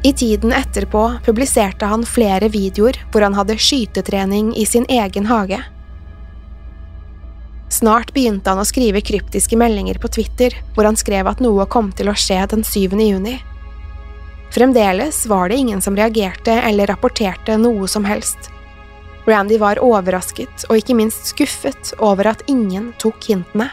I 0.07 0.13
tiden 0.13 0.53
etterpå 0.53 1.03
publiserte 1.27 1.89
han 1.89 2.05
flere 2.07 2.51
videoer 2.53 2.99
hvor 3.11 3.25
han 3.25 3.35
hadde 3.35 3.57
skytetrening 3.59 4.53
i 4.55 4.67
sin 4.69 4.85
egen 4.93 5.27
hage. 5.27 5.59
Snart 7.73 8.13
begynte 8.15 8.53
han 8.53 8.63
å 8.63 8.69
skrive 8.69 9.03
kryptiske 9.03 9.59
meldinger 9.59 9.99
på 9.99 10.13
Twitter 10.15 10.55
hvor 10.77 10.87
han 10.87 10.99
skrev 10.99 11.27
at 11.27 11.43
noe 11.43 11.67
kom 11.67 11.91
til 11.97 12.13
å 12.13 12.15
skje 12.15 12.45
den 12.53 12.63
7. 12.63 12.95
juni. 13.03 13.39
Fremdeles 14.55 15.27
var 15.27 15.49
det 15.49 15.57
ingen 15.57 15.83
som 15.83 15.97
reagerte 15.97 16.53
eller 16.53 16.87
rapporterte 16.87 17.57
noe 17.61 17.89
som 17.89 18.05
helst. 18.05 18.51
Randy 19.27 19.59
var 19.59 19.83
overrasket 19.83 20.69
og 20.69 20.79
ikke 20.79 20.95
minst 20.95 21.33
skuffet 21.33 21.93
over 21.99 22.31
at 22.31 22.45
ingen 22.47 22.93
tok 23.03 23.27
hintene. 23.29 23.69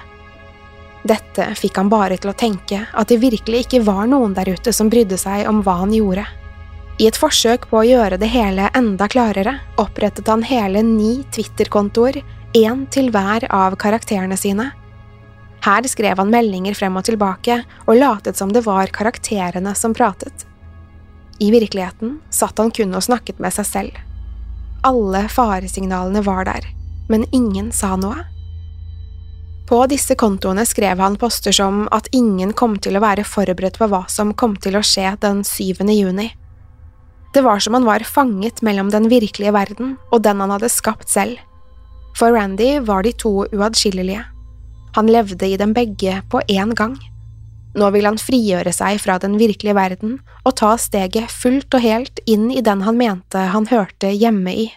Dette 1.04 1.50
fikk 1.60 1.78
han 1.78 1.92
bare 1.92 2.18
til 2.18 2.32
å 2.32 2.38
tenke 2.38 2.86
at 2.92 3.12
det 3.12 3.20
virkelig 3.22 3.66
ikke 3.66 3.84
var 3.86 4.08
noen 4.08 4.34
der 4.34 4.54
ute 4.56 4.74
som 4.74 4.90
brydde 4.90 5.20
seg 5.20 5.48
om 5.50 5.60
hva 5.66 5.82
han 5.84 5.94
gjorde. 5.94 6.24
I 7.02 7.10
et 7.10 7.18
forsøk 7.18 7.68
på 7.72 7.82
å 7.82 7.88
gjøre 7.88 8.20
det 8.22 8.30
hele 8.32 8.70
enda 8.78 9.08
klarere 9.10 9.58
opprettet 9.82 10.30
han 10.30 10.46
hele 10.46 10.84
ni 10.86 11.24
Twitter-kontoer, 11.34 12.22
én 12.54 12.86
til 12.94 13.10
hver 13.12 13.48
av 13.50 13.76
karakterene 13.82 14.38
sine. 14.38 14.70
Her 15.66 15.88
skrev 15.90 16.20
han 16.22 16.32
meldinger 16.32 16.78
frem 16.78 16.98
og 17.00 17.08
tilbake 17.08 17.64
og 17.88 17.98
latet 17.98 18.38
som 18.38 18.52
det 18.54 18.62
var 18.66 18.94
karakterene 18.94 19.74
som 19.76 19.96
pratet. 19.98 20.46
I 21.40 21.52
virkeligheten 21.52 22.20
satt 22.30 22.58
han 22.62 22.72
kun 22.72 22.94
og 22.96 23.06
snakket 23.06 23.40
med 23.42 23.56
seg 23.56 23.70
selv. 23.70 23.98
Alle 24.84 25.26
faresignalene 25.32 26.22
var 26.26 26.46
der, 26.50 26.68
men 27.10 27.26
ingen 27.32 27.72
sa 27.72 27.96
noe. 27.96 28.26
På 29.68 29.86
disse 29.88 30.16
kontoene 30.20 30.66
skrev 30.68 31.00
han 31.00 31.16
poster 31.18 31.56
som 31.56 31.86
at 31.96 32.10
ingen 32.12 32.52
kom 32.54 32.76
til 32.84 32.98
å 33.00 33.04
være 33.04 33.24
forberedt 33.26 33.80
på 33.80 33.88
hva 33.90 34.04
som 34.12 34.34
kom 34.36 34.58
til 34.60 34.76
å 34.76 34.84
skje 34.84 35.16
den 35.24 35.42
7. 35.48 35.88
juni. 35.96 36.30
Det 37.34 37.42
var 37.42 37.64
som 37.64 37.74
han 37.74 37.88
var 37.88 38.04
fanget 38.06 38.62
mellom 38.62 38.92
den 38.94 39.08
virkelige 39.10 39.56
verden 39.56 39.96
og 40.12 40.22
den 40.28 40.44
han 40.44 40.54
hadde 40.54 40.70
skapt 40.70 41.10
selv. 41.10 41.40
For 42.14 42.36
Randy 42.36 42.78
var 42.86 43.08
de 43.08 43.16
to 43.18 43.48
uatskillelige. 43.50 44.22
Han 44.94 45.10
levde 45.10 45.48
i 45.48 45.58
dem 45.58 45.74
begge 45.74 46.20
på 46.30 46.44
én 46.52 46.76
gang. 46.78 47.00
Nå 47.74 47.90
vil 47.96 48.06
han 48.06 48.22
frigjøre 48.22 48.74
seg 48.76 49.02
fra 49.02 49.18
den 49.22 49.40
virkelige 49.42 49.76
verden 49.78 50.20
og 50.44 50.56
ta 50.60 50.76
steget 50.78 51.32
fullt 51.34 51.74
og 51.74 51.82
helt 51.82 52.22
inn 52.30 52.52
i 52.54 52.62
den 52.62 52.86
han 52.86 53.00
mente 53.00 53.50
han 53.54 53.70
hørte 53.72 54.12
hjemme 54.14 54.54
i. 54.54 54.68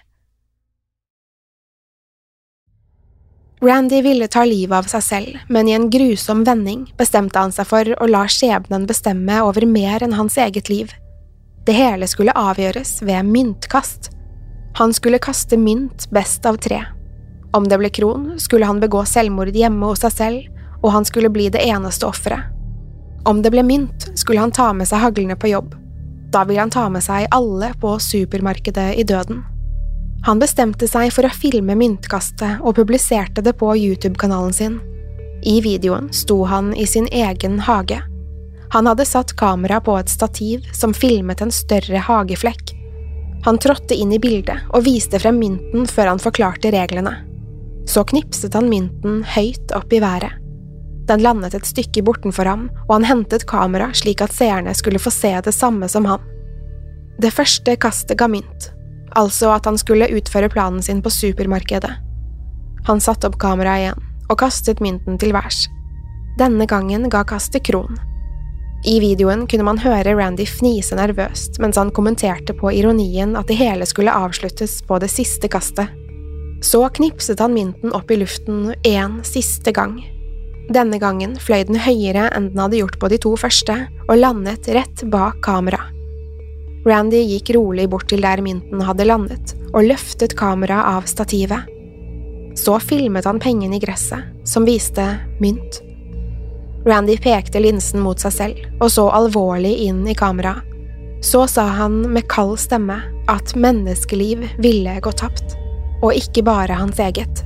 Randy 3.61 4.03
ville 4.03 4.29
ta 4.29 4.45
livet 4.45 4.77
av 4.77 4.89
seg 4.91 5.03
selv, 5.03 5.37
men 5.49 5.69
i 5.69 5.73
en 5.73 5.89
grusom 5.91 6.43
vending 6.45 6.85
bestemte 6.99 7.41
han 7.41 7.55
seg 7.55 7.69
for 7.69 7.89
å 7.97 8.09
la 8.09 8.27
skjebnen 8.29 8.85
bestemme 8.89 9.41
over 9.43 9.65
mer 9.67 10.05
enn 10.05 10.17
hans 10.17 10.37
eget 10.37 10.69
liv. 10.69 10.93
Det 11.67 11.75
hele 11.75 12.07
skulle 12.07 12.37
avgjøres 12.37 13.01
ved 13.03 13.27
myntkast. 13.27 14.11
Han 14.77 14.93
skulle 14.95 15.23
kaste 15.25 15.57
mynt 15.57 16.05
best 16.13 16.45
av 16.47 16.61
tre. 16.63 16.83
Om 17.57 17.65
det 17.69 17.81
ble 17.81 17.91
kron, 17.91 18.35
skulle 18.39 18.69
han 18.69 18.83
begå 18.83 19.07
selvmord 19.09 19.57
hjemme 19.57 19.89
hos 19.89 20.05
seg 20.05 20.13
selv, 20.13 20.61
og 20.85 20.93
han 20.93 21.09
skulle 21.09 21.33
bli 21.33 21.49
det 21.51 21.65
eneste 21.65 22.07
offeret. 22.07 22.56
Om 23.27 23.43
det 23.43 23.51
ble 23.51 23.63
mynt, 23.67 24.07
skulle 24.15 24.41
han 24.41 24.55
ta 24.55 24.71
med 24.73 24.87
seg 24.87 25.03
haglene 25.03 25.35
på 25.37 25.51
jobb. 25.51 25.75
Da 26.31 26.45
ville 26.47 26.63
han 26.63 26.71
ta 26.71 26.85
med 26.89 27.03
seg 27.03 27.27
alle 27.35 27.73
på 27.81 27.97
supermarkedet 27.99 28.93
i 29.01 29.03
døden. 29.03 29.41
Han 30.27 30.39
bestemte 30.39 30.87
seg 30.91 31.11
for 31.15 31.27
å 31.27 31.35
filme 31.35 31.75
myntkastet 31.79 32.63
og 32.63 32.77
publiserte 32.79 33.43
det 33.43 33.57
på 33.59 33.73
YouTube-kanalen 33.75 34.55
sin. 34.55 34.79
I 35.43 35.59
videoen 35.63 36.13
sto 36.15 36.45
han 36.47 36.71
i 36.75 36.87
sin 36.87 37.11
egen 37.11 37.59
hage. 37.67 37.99
Han 38.71 38.87
hadde 38.87 39.07
satt 39.11 39.35
kamera 39.39 39.81
på 39.83 39.99
et 39.99 40.11
stativ 40.11 40.71
som 40.75 40.95
filmet 40.95 41.43
en 41.43 41.55
større 41.55 42.07
hageflekk. 42.07 42.75
Han 43.47 43.59
trådte 43.59 43.95
inn 43.95 44.15
i 44.15 44.23
bildet 44.23 44.71
og 44.71 44.87
viste 44.87 45.19
frem 45.23 45.39
mynten 45.43 45.87
før 45.91 46.15
han 46.15 46.23
forklarte 46.23 46.71
reglene. 46.75 47.19
Så 47.91 48.07
knipset 48.07 48.55
han 48.55 48.71
mynten 48.71 49.23
høyt 49.35 49.75
opp 49.75 49.93
i 49.95 50.03
været. 50.03 50.46
Den 51.07 51.23
landet 51.23 51.55
et 51.55 51.67
stykke 51.69 52.03
bortenfor 52.03 52.49
ham, 52.49 52.65
og 52.89 52.97
han 52.97 53.07
hentet 53.07 53.47
kamera 53.47 53.93
slik 53.95 54.25
at 54.25 54.35
seerne 54.35 54.75
skulle 54.75 55.03
få 55.03 55.13
se 55.15 55.31
det 55.45 55.55
samme 55.55 55.89
som 55.89 56.09
han. 56.09 56.23
Det 57.23 57.31
første 57.33 57.77
kastet 57.81 58.19
ga 58.19 58.29
mynt, 58.29 58.71
altså 59.17 59.53
at 59.55 59.69
han 59.69 59.79
skulle 59.79 60.11
utføre 60.19 60.51
planen 60.53 60.83
sin 60.83 61.03
på 61.03 61.13
supermarkedet. 61.15 61.93
Han 62.87 63.01
satte 63.01 63.31
opp 63.31 63.39
kameraet 63.43 63.87
igjen, 63.87 64.03
og 64.27 64.41
kastet 64.43 64.83
mynten 64.83 65.19
til 65.23 65.33
værs. 65.35 65.65
Denne 66.39 66.67
gangen 66.69 67.09
ga 67.11 67.23
kastet 67.25 67.65
kron. 67.65 67.97
I 68.87 68.99
videoen 69.01 69.47
kunne 69.51 69.65
man 69.67 69.81
høre 69.81 70.13
Randy 70.15 70.45
fnise 70.47 70.99
nervøst 70.99 71.57
mens 71.63 71.79
han 71.81 71.91
kommenterte 71.97 72.55
på 72.55 72.71
ironien 72.77 73.33
at 73.39 73.49
det 73.49 73.57
hele 73.59 73.87
skulle 73.89 74.13
avsluttes 74.13 74.79
på 74.87 74.99
det 75.03 75.09
siste 75.11 75.49
kastet. 75.51 75.89
Så 76.63 76.83
knipset 76.99 77.41
han 77.41 77.55
mynten 77.57 77.95
opp 77.97 78.11
i 78.11 78.21
luften 78.21 78.75
én 78.85 79.19
siste 79.27 79.73
gang. 79.73 79.99
Denne 80.73 80.99
gangen 80.99 81.37
fløy 81.39 81.63
den 81.69 81.79
høyere 81.79 82.27
enn 82.35 82.51
den 82.51 82.63
hadde 82.65 82.81
gjort 82.81 82.99
på 82.99 83.11
de 83.13 83.19
to 83.23 83.37
første, 83.39 83.77
og 84.09 84.19
landet 84.19 84.67
rett 84.75 85.05
bak 85.13 85.39
kamera. 85.47 85.85
Randy 86.87 87.23
gikk 87.27 87.51
rolig 87.57 87.89
bort 87.91 88.09
til 88.11 88.23
der 88.23 88.43
mynten 88.43 88.83
hadde 88.87 89.07
landet, 89.07 89.55
og 89.73 89.87
løftet 89.87 90.37
kameraet 90.39 90.99
av 90.99 91.09
stativet. 91.11 91.67
Så 92.59 92.79
filmet 92.83 93.27
han 93.27 93.43
pengene 93.43 93.79
i 93.79 93.83
gresset, 93.83 94.27
som 94.47 94.67
viste 94.67 95.05
mynt. 95.43 95.81
Randy 96.87 97.17
pekte 97.19 97.61
linsen 97.63 98.03
mot 98.03 98.23
seg 98.23 98.35
selv 98.35 98.63
og 98.79 98.91
så 98.95 99.09
alvorlig 99.11 99.75
inn 99.89 100.05
i 100.07 100.15
kameraet. 100.19 100.63
Så 101.25 101.47
sa 101.51 101.65
han 101.79 102.03
med 102.13 102.29
kald 102.31 102.59
stemme 102.61 103.01
at 103.33 103.55
menneskeliv 103.59 104.45
ville 104.63 104.99
gå 105.03 105.13
tapt, 105.17 105.57
og 106.05 106.15
ikke 106.15 106.45
bare 106.47 106.77
hans 106.79 107.01
eget. 107.03 107.46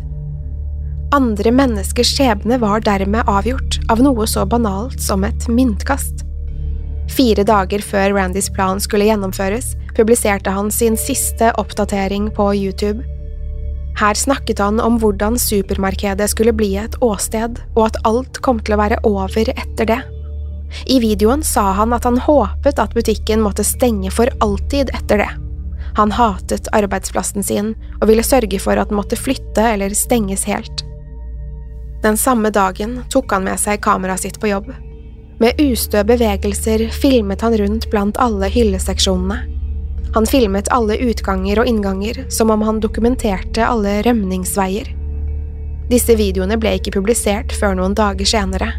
Andre 1.13 1.51
menneskers 1.51 2.15
skjebne 2.15 2.61
var 2.63 2.85
dermed 2.87 3.27
avgjort 3.27 3.81
av 3.91 4.03
noe 4.05 4.27
så 4.31 4.47
banalt 4.47 5.01
som 5.03 5.25
et 5.27 5.49
myntkast. 5.51 6.25
Fire 7.11 7.43
dager 7.43 7.83
før 7.83 8.15
Randys 8.15 8.51
plan 8.55 8.79
skulle 8.83 9.09
gjennomføres, 9.11 9.75
publiserte 9.97 10.55
han 10.55 10.71
sin 10.71 10.99
siste 10.99 11.51
oppdatering 11.59 12.31
på 12.37 12.53
YouTube 12.55 13.03
her 14.01 14.15
snakket 14.15 14.59
han 14.59 14.81
om 14.81 14.97
hvordan 15.01 15.39
supermarkedet 15.39 16.31
skulle 16.33 16.55
bli 16.57 16.73
et 16.81 16.97
åsted, 17.05 17.59
og 17.77 17.91
at 17.91 18.01
alt 18.09 18.41
kom 18.45 18.61
til 18.65 18.77
å 18.77 18.81
være 18.81 19.01
over 19.05 19.53
etter 19.53 19.89
det. 19.91 20.01
I 20.87 21.01
videoen 21.03 21.43
sa 21.45 21.73
han 21.77 21.93
at 21.93 22.07
han 22.07 22.21
håpet 22.23 22.79
at 22.81 22.95
butikken 22.97 23.43
måtte 23.43 23.67
stenge 23.67 24.13
for 24.15 24.31
alltid 24.41 24.93
etter 24.97 25.25
det. 25.25 25.31
Han 25.99 26.15
hatet 26.15 26.71
arbeidsplassen 26.77 27.45
sin 27.45 27.75
og 27.99 28.07
ville 28.09 28.25
sørge 28.25 28.61
for 28.63 28.79
at 28.79 28.89
den 28.89 29.01
måtte 29.01 29.19
flytte 29.19 29.67
eller 29.75 29.93
stenges 29.99 30.47
helt. 30.49 30.87
Den 32.03 32.17
samme 32.17 32.51
dagen 32.51 33.03
tok 33.13 33.33
han 33.33 33.45
med 33.45 33.61
seg 33.61 33.83
kameraet 33.85 34.25
sitt 34.25 34.41
på 34.41 34.49
jobb. 34.51 34.71
Med 35.41 35.61
ustø 35.61 36.03
bevegelser 36.05 36.89
filmet 36.93 37.41
han 37.41 37.57
rundt 37.57 37.91
blant 37.93 38.19
alle 38.21 38.49
hylleseksjonene. 38.53 39.41
Han 40.15 40.27
filmet 40.27 40.69
alle 40.75 40.97
utganger 40.99 41.61
og 41.63 41.69
innganger 41.71 42.25
som 42.33 42.51
om 42.51 42.63
han 42.67 42.81
dokumenterte 42.83 43.67
alle 43.67 44.01
rømningsveier. 44.03 44.91
Disse 45.91 46.15
videoene 46.19 46.59
ble 46.61 46.77
ikke 46.79 46.95
publisert 46.99 47.55
før 47.57 47.77
noen 47.79 47.95
dager 47.99 48.29
senere. 48.29 48.73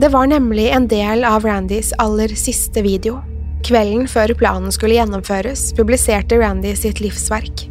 Det 0.00 0.10
var 0.10 0.26
nemlig 0.26 0.68
en 0.74 0.88
del 0.90 1.22
av 1.24 1.44
Randys 1.46 1.92
aller 2.02 2.34
siste 2.34 2.82
video. 2.82 3.20
Kvelden 3.64 4.08
før 4.10 4.34
planen 4.36 4.74
skulle 4.74 4.98
gjennomføres, 4.98 5.70
publiserte 5.76 6.40
Randy 6.40 6.74
sitt 6.76 7.00
livsverk. 7.00 7.68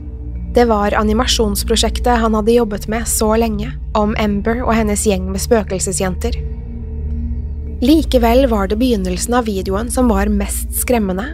Det 0.53 0.67
var 0.69 0.93
animasjonsprosjektet 0.98 2.22
han 2.22 2.36
hadde 2.38 2.57
jobbet 2.60 2.88
med 2.91 3.07
så 3.10 3.31
lenge, 3.41 3.72
om 3.98 4.13
Ember 4.22 4.62
og 4.65 4.75
hennes 4.77 5.05
gjeng 5.07 5.31
med 5.31 5.41
spøkelsesjenter. 5.41 6.38
Likevel 7.83 8.45
var 8.51 8.69
det 8.69 8.77
begynnelsen 8.79 9.33
av 9.39 9.50
videoen 9.50 9.89
som 9.91 10.12
var 10.12 10.29
mest 10.31 10.72
skremmende, 10.77 11.31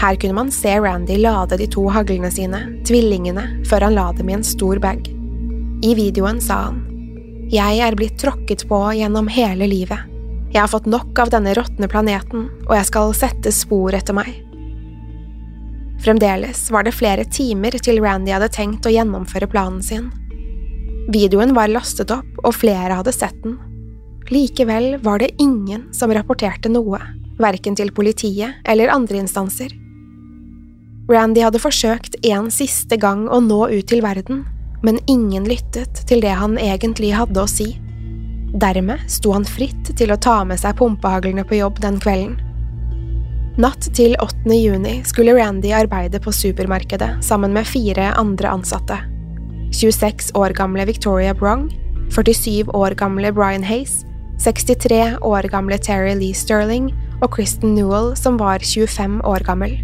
her 0.00 0.14
kunne 0.14 0.32
man 0.32 0.50
se 0.50 0.80
Randy 0.80 1.16
lade 1.18 1.56
de 1.56 1.66
to 1.66 1.88
haglene 1.90 2.30
sine, 2.30 2.60
tvillingene, 2.86 3.64
før 3.66 3.88
han 3.88 3.96
la 3.96 4.12
dem 4.14 4.28
i 4.30 4.36
en 4.36 4.44
stor 4.46 4.78
bag. 4.78 5.08
I 5.82 5.94
videoen 5.98 6.38
sa 6.42 6.68
han, 6.68 6.84
Jeg 7.50 7.80
er 7.82 7.96
blitt 7.96 8.18
tråkket 8.20 8.66
på 8.68 8.78
gjennom 8.94 9.26
hele 9.32 9.66
livet. 9.66 9.98
Jeg 10.52 10.60
har 10.60 10.70
fått 10.70 10.86
nok 10.86 11.18
av 11.18 11.32
denne 11.34 11.54
råtne 11.56 11.88
planeten, 11.90 12.46
og 12.68 12.76
jeg 12.76 12.86
skal 12.86 13.14
sette 13.16 13.52
spor 13.52 13.96
etter 13.96 14.14
meg. 14.14 14.30
Fremdeles 16.04 16.70
var 16.70 16.86
det 16.86 16.94
flere 16.94 17.24
timer 17.24 17.74
til 17.82 17.98
Randy 18.02 18.30
hadde 18.30 18.50
tenkt 18.54 18.86
å 18.86 18.92
gjennomføre 18.92 19.48
planen 19.50 19.82
sin. 19.82 20.10
Videoen 21.08 21.54
var 21.56 21.72
lastet 21.72 22.12
opp, 22.14 22.28
og 22.44 22.54
flere 22.54 23.00
hadde 23.00 23.14
sett 23.16 23.36
den. 23.42 23.56
Likevel 24.28 24.98
var 25.02 25.22
det 25.22 25.32
ingen 25.40 25.88
som 25.96 26.12
rapporterte 26.12 26.68
noe, 26.68 27.00
verken 27.40 27.76
til 27.78 27.90
politiet 27.96 28.60
eller 28.68 28.92
andre 28.92 29.22
instanser. 29.22 29.72
Randy 31.08 31.40
hadde 31.40 31.62
forsøkt 31.62 32.18
en 32.28 32.50
siste 32.52 32.98
gang 33.00 33.24
å 33.32 33.40
nå 33.40 33.62
ut 33.72 33.86
til 33.88 34.04
verden, 34.04 34.44
men 34.84 35.00
ingen 35.08 35.48
lyttet 35.48 36.04
til 36.06 36.20
det 36.20 36.34
han 36.36 36.58
egentlig 36.60 37.14
hadde 37.16 37.40
å 37.40 37.48
si. 37.48 37.72
Dermed 38.52 39.08
sto 39.10 39.32
han 39.32 39.48
fritt 39.48 39.96
til 39.96 40.12
å 40.12 40.20
ta 40.20 40.42
med 40.44 40.60
seg 40.60 40.76
pumpehaglene 40.78 41.44
på 41.48 41.58
jobb 41.58 41.80
den 41.84 41.98
kvelden. 42.00 42.36
Natt 43.58 43.88
til 43.90 44.12
8. 44.22 44.54
juni 44.54 45.00
skulle 45.02 45.32
Randy 45.34 45.72
arbeide 45.74 46.20
på 46.22 46.30
supermarkedet 46.30 47.24
sammen 47.26 47.50
med 47.56 47.66
fire 47.66 48.12
andre 48.14 48.52
ansatte. 48.54 49.00
26 49.74 50.30
år 50.38 50.54
gamle 50.54 50.84
Victoria 50.86 51.32
Brong, 51.34 51.64
47 52.14 52.70
år 52.70 52.94
gamle 52.94 53.32
Brian 53.34 53.66
Hayes, 53.66 54.04
63 54.38 55.18
år 55.26 55.50
gamle 55.50 55.74
Terry 55.82 56.14
Lee 56.14 56.38
Sterling 56.38 56.92
og 57.18 57.32
Kristen 57.34 57.74
Newell, 57.74 58.14
som 58.14 58.38
var 58.38 58.62
25 58.62 59.18
år 59.26 59.42
gammel. 59.42 59.74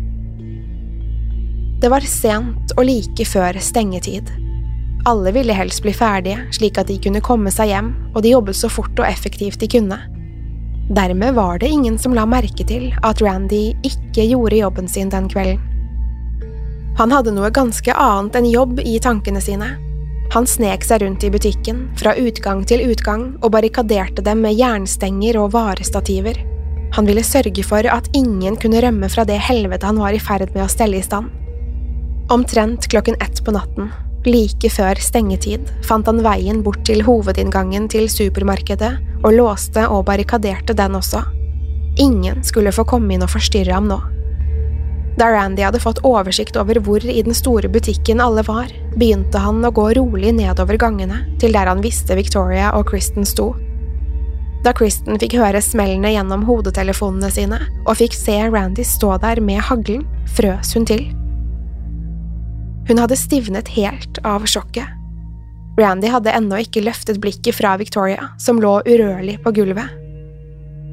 Det 1.82 1.90
var 1.90 2.06
sent 2.06 2.78
og 2.78 2.86
like 2.86 3.26
før 3.26 3.58
stengetid. 3.58 4.30
Alle 5.04 5.34
ville 5.34 5.52
helst 5.52 5.82
bli 5.82 5.92
ferdige, 5.92 6.46
slik 6.54 6.78
at 6.78 6.86
de 6.86 7.02
kunne 7.02 7.26
komme 7.26 7.50
seg 7.50 7.74
hjem, 7.74 7.90
og 8.14 8.22
de 8.22 8.36
jobbet 8.38 8.54
så 8.54 8.70
fort 8.70 8.94
og 9.02 9.10
effektivt 9.10 9.58
de 9.58 9.74
kunne. 9.80 9.98
Dermed 10.88 11.34
var 11.34 11.58
det 11.58 11.68
ingen 11.68 11.98
som 11.98 12.14
la 12.14 12.26
merke 12.28 12.64
til 12.68 12.90
at 13.02 13.22
Randy 13.24 13.72
ikke 13.86 14.26
gjorde 14.28 14.58
jobben 14.58 14.88
sin 14.88 15.08
den 15.08 15.30
kvelden. 15.32 15.62
Han 16.98 17.10
hadde 17.10 17.32
noe 17.34 17.48
ganske 17.50 17.90
annet 17.90 18.36
enn 18.38 18.46
jobb 18.46 18.82
i 18.84 18.98
tankene 19.02 19.40
sine. 19.42 19.72
Han 20.34 20.46
snek 20.46 20.84
seg 20.86 21.02
rundt 21.02 21.24
i 21.24 21.30
butikken, 21.32 21.88
fra 21.98 22.14
utgang 22.20 22.62
til 22.68 22.84
utgang, 22.90 23.32
og 23.42 23.52
barrikaderte 23.56 24.22
dem 24.22 24.44
med 24.44 24.54
jernstenger 24.58 25.40
og 25.40 25.52
varestativer. 25.56 26.38
Han 26.94 27.08
ville 27.08 27.24
sørge 27.26 27.64
for 27.66 27.86
at 27.90 28.10
ingen 28.14 28.56
kunne 28.60 28.82
rømme 28.84 29.08
fra 29.10 29.24
det 29.26 29.40
helvete 29.42 29.88
han 29.88 29.98
var 29.98 30.14
i 30.14 30.22
ferd 30.22 30.52
med 30.54 30.66
å 30.66 30.70
stelle 30.70 31.00
i 31.00 31.06
stand. 31.06 31.32
Omtrent 32.30 32.86
klokken 32.92 33.18
ett 33.24 33.42
på 33.44 33.52
natten, 33.56 33.90
like 34.26 34.70
før 34.72 34.98
stengetid, 35.00 35.68
fant 35.86 36.06
han 36.08 36.22
veien 36.24 36.62
bort 36.64 36.84
til 36.88 37.04
hovedinngangen 37.04 37.88
til 37.92 38.08
supermarkedet 38.10 38.92
og 39.24 39.32
låste 39.36 39.86
og 39.88 40.06
barrikaderte 40.08 40.76
den 40.76 40.98
også. 40.98 41.22
Ingen 42.00 42.42
skulle 42.44 42.74
få 42.74 42.84
komme 42.88 43.14
inn 43.14 43.24
og 43.24 43.32
forstyrre 43.34 43.76
ham 43.76 43.88
nå. 43.90 44.00
Da 45.14 45.28
Randy 45.30 45.62
hadde 45.62 45.78
fått 45.78 46.02
oversikt 46.02 46.56
over 46.58 46.80
hvor 46.82 47.04
i 47.06 47.22
den 47.22 47.36
store 47.38 47.70
butikken 47.70 48.22
alle 48.22 48.42
var, 48.46 48.72
begynte 48.96 49.38
han 49.38 49.62
å 49.62 49.70
gå 49.70 49.92
rolig 50.00 50.32
nedover 50.34 50.78
gangene 50.80 51.20
til 51.38 51.54
der 51.54 51.70
han 51.70 51.84
visste 51.84 52.18
Victoria 52.18 52.72
og 52.74 52.88
Kristen 52.90 53.26
sto. 53.28 53.52
Da 54.64 54.72
Kristen 54.74 55.20
fikk 55.20 55.36
høre 55.38 55.60
smellene 55.62 56.14
gjennom 56.16 56.42
hodetelefonene 56.48 57.30
sine 57.30 57.60
og 57.84 57.98
fikk 58.00 58.16
se 58.16 58.40
Randy 58.48 58.86
stå 58.88 59.14
der 59.22 59.42
med 59.44 59.62
haglen, 59.62 60.02
frøs 60.34 60.74
hun 60.74 60.88
til. 60.88 61.12
Hun 62.88 63.00
hadde 63.00 63.16
stivnet 63.16 63.68
helt 63.68 64.18
av 64.24 64.46
sjokket. 64.46 64.88
Randy 65.78 66.10
hadde 66.12 66.32
ennå 66.36 66.60
ikke 66.62 66.84
løftet 66.84 67.18
blikket 67.22 67.56
fra 67.58 67.74
Victoria, 67.80 68.28
som 68.38 68.60
lå 68.62 68.76
urørlig 68.86 69.40
på 69.42 69.50
gulvet. 69.56 69.88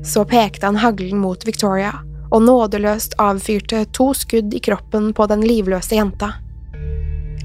Så 0.08 0.23
pekte 0.25 0.65
han 0.65 0.80
haglen 0.82 1.19
mot 1.21 1.43
Victoria 1.45 1.93
og 2.32 2.45
nådeløst 2.47 3.17
avfyrte 3.21 3.84
to 3.93 4.12
skudd 4.17 4.54
i 4.56 4.62
kroppen 4.63 5.12
på 5.13 5.27
den 5.30 5.43
livløse 5.45 5.99
jenta. 5.99 6.32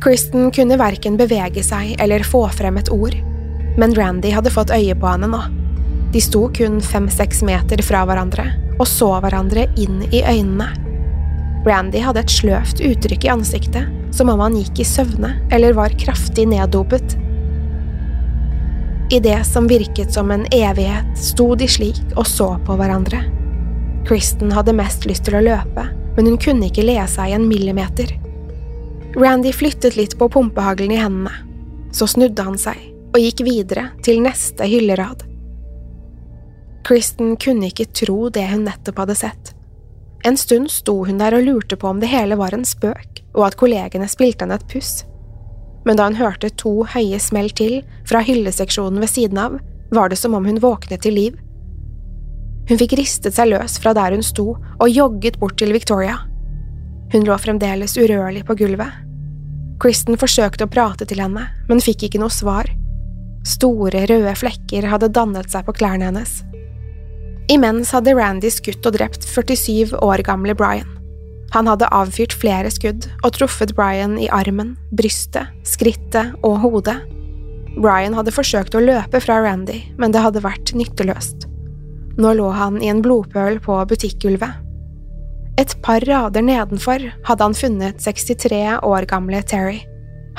Kristen 0.01 0.51
kunne 0.55 0.79
verken 0.79 1.17
bevege 1.19 1.65
seg 1.65 1.97
eller 2.01 2.25
få 2.25 2.47
frem 2.55 2.79
et 2.81 2.93
ord, 2.93 3.17
men 3.77 3.95
Randy 3.97 4.31
hadde 4.33 4.53
fått 4.55 4.73
øye 4.73 4.95
på 4.97 5.11
henne 5.11 5.29
nå. 5.33 5.43
De 6.15 6.23
sto 6.23 6.47
kun 6.55 6.79
fem–seks 6.81 7.43
meter 7.45 7.83
fra 7.85 8.07
hverandre 8.09 8.47
og 8.79 8.87
så 8.89 9.17
hverandre 9.25 9.67
inn 9.81 10.05
i 10.13 10.23
øynene. 10.23 10.86
Randy 11.67 11.99
hadde 11.99 12.23
et 12.23 12.31
sløvt 12.31 12.81
uttrykk 12.85 13.27
i 13.27 13.31
ansiktet 13.33 14.15
som 14.15 14.31
om 14.31 14.41
han 14.41 14.55
gikk 14.55 14.81
i 14.81 14.87
søvne 14.87 15.33
eller 15.53 15.75
var 15.75 15.95
kraftig 15.99 16.47
neddopet. 16.49 17.17
I 19.11 19.19
det 19.23 19.39
som 19.47 19.69
virket 19.71 20.15
som 20.15 20.31
en 20.31 20.47
evighet, 20.55 21.11
sto 21.19 21.55
de 21.55 21.69
slik 21.71 22.03
og 22.17 22.27
så 22.27 22.49
på 22.67 22.77
hverandre. 22.79 23.21
Kristen 24.07 24.55
hadde 24.55 24.75
mest 24.79 25.07
lyst 25.07 25.27
til 25.27 25.39
å 25.39 25.43
løpe, 25.43 25.85
men 26.17 26.31
hun 26.31 26.39
kunne 26.43 26.71
ikke 26.71 26.87
le 26.87 26.99
seg 27.11 27.35
en 27.35 27.47
millimeter. 27.51 28.15
Randy 29.17 29.53
flyttet 29.55 29.99
litt 29.99 30.17
på 30.19 30.29
pumpehaglen 30.31 30.95
i 30.95 31.01
hendene. 31.01 31.35
Så 31.95 32.09
snudde 32.11 32.43
han 32.45 32.59
seg 32.61 32.79
og 33.15 33.23
gikk 33.23 33.43
videre 33.47 33.89
til 34.05 34.21
neste 34.23 34.67
hyllerad. 34.69 35.23
Kristen 36.87 37.35
kunne 37.41 37.71
ikke 37.71 37.89
tro 37.91 38.29
det 38.31 38.45
hun 38.51 38.67
nettopp 38.67 39.03
hadde 39.03 39.19
sett. 39.19 39.56
En 40.27 40.37
stund 40.37 40.71
sto 40.75 41.05
hun 41.07 41.21
der 41.21 41.37
og 41.37 41.45
lurte 41.47 41.77
på 41.79 41.89
om 41.89 42.01
det 42.03 42.11
hele 42.11 42.35
var 42.39 42.55
en 42.55 42.67
spøk, 42.67 43.23
og 43.37 43.45
at 43.47 43.57
kollegene 43.61 44.09
spilte 44.11 44.43
henne 44.45 44.59
et 44.59 44.69
puss. 44.73 45.05
men 45.87 45.97
da 45.97 46.09
hun 46.09 46.19
hørte 46.19 46.49
to 46.59 46.83
høye 46.83 47.19
smell 47.23 47.53
til 47.55 47.77
fra 48.11 48.19
hylleseksjonen 48.27 48.99
ved 48.99 49.07
siden 49.07 49.39
av, 49.39 49.53
var 49.95 50.11
det 50.11 50.19
som 50.19 50.35
om 50.35 50.45
hun 50.45 50.59
våknet 50.59 51.05
til 51.05 51.15
liv. 51.15 51.37
Hun 52.67 52.81
fikk 52.81 52.97
ristet 52.99 53.37
seg 53.37 53.53
løs 53.53 53.79
fra 53.79 53.93
der 53.95 54.17
hun 54.17 54.25
sto, 54.27 54.57
og 54.81 54.91
jogget 54.91 55.39
bort 55.39 55.55
til 55.63 55.71
Victoria. 55.71 56.17
Hun 57.13 57.23
lå 57.23 57.37
fremdeles 57.39 57.95
urørlig 57.95 58.43
på 58.49 58.59
gulvet. 58.59 58.99
Kristen 59.79 60.19
forsøkte 60.19 60.67
å 60.67 60.73
prate 60.75 61.07
til 61.07 61.23
henne, 61.23 61.47
men 61.69 61.85
fikk 61.85 62.09
ikke 62.09 62.19
noe 62.19 62.35
svar. 62.35 62.67
Store, 63.47 64.07
røde 64.11 64.35
flekker 64.35 64.91
hadde 64.91 65.13
dannet 65.15 65.55
seg 65.55 65.69
på 65.69 65.77
klærne 65.79 66.11
hennes. 66.11 66.41
Imens 67.49 67.93
hadde 67.95 68.15
Randy 68.19 68.51
skutt 68.51 68.87
og 68.89 68.97
drept 68.97 69.23
47 69.23 69.95
år 70.03 70.23
gamle 70.27 70.55
Brian. 70.59 70.89
Han 71.55 71.69
hadde 71.71 71.87
avfyrt 71.95 72.35
flere 72.35 72.73
skudd 72.75 73.07
og 73.23 73.37
truffet 73.37 73.71
Brian 73.79 74.17
i 74.19 74.27
armen, 74.35 74.75
brystet, 74.99 75.53
skrittet 75.63 76.35
og 76.43 76.59
hodet. 76.65 76.97
Brian 77.77 78.17
hadde 78.17 78.35
forsøkt 78.35 78.75
å 78.75 78.83
løpe 78.83 79.21
fra 79.23 79.39
Randy, 79.45 79.79
men 80.01 80.11
det 80.11 80.25
hadde 80.25 80.43
vært 80.43 80.73
nytteløst. 80.75 81.47
Nå 82.19 82.33
lå 82.35 82.49
han 82.57 82.81
i 82.83 82.89
en 82.91 83.03
blodpøl 83.05 83.61
på 83.63 83.77
butikkgulvet. 83.93 84.63
Et 85.61 85.73
par 85.85 86.05
rader 86.05 86.45
nedenfor 86.45 87.05
hadde 87.29 87.47
han 87.47 87.57
funnet 87.57 88.03
63 88.03 88.81
år 88.83 89.07
gamle 89.09 89.43
Terry. 89.47 89.85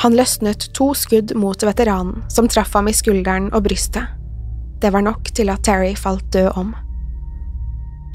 Han 0.04 0.18
løsnet 0.18 0.68
to 0.78 0.92
skudd 0.94 1.32
mot 1.40 1.64
veteranen, 1.64 2.26
som 2.30 2.50
traff 2.52 2.76
ham 2.78 2.90
i 2.92 2.94
skulderen 2.94 3.48
og 3.54 3.64
brystet. 3.70 4.12
Det 4.82 4.92
var 4.94 5.08
nok 5.08 5.32
til 5.34 5.50
at 5.50 5.64
Terry 5.66 5.96
falt 5.98 6.28
død 6.36 6.52
om. 6.60 6.76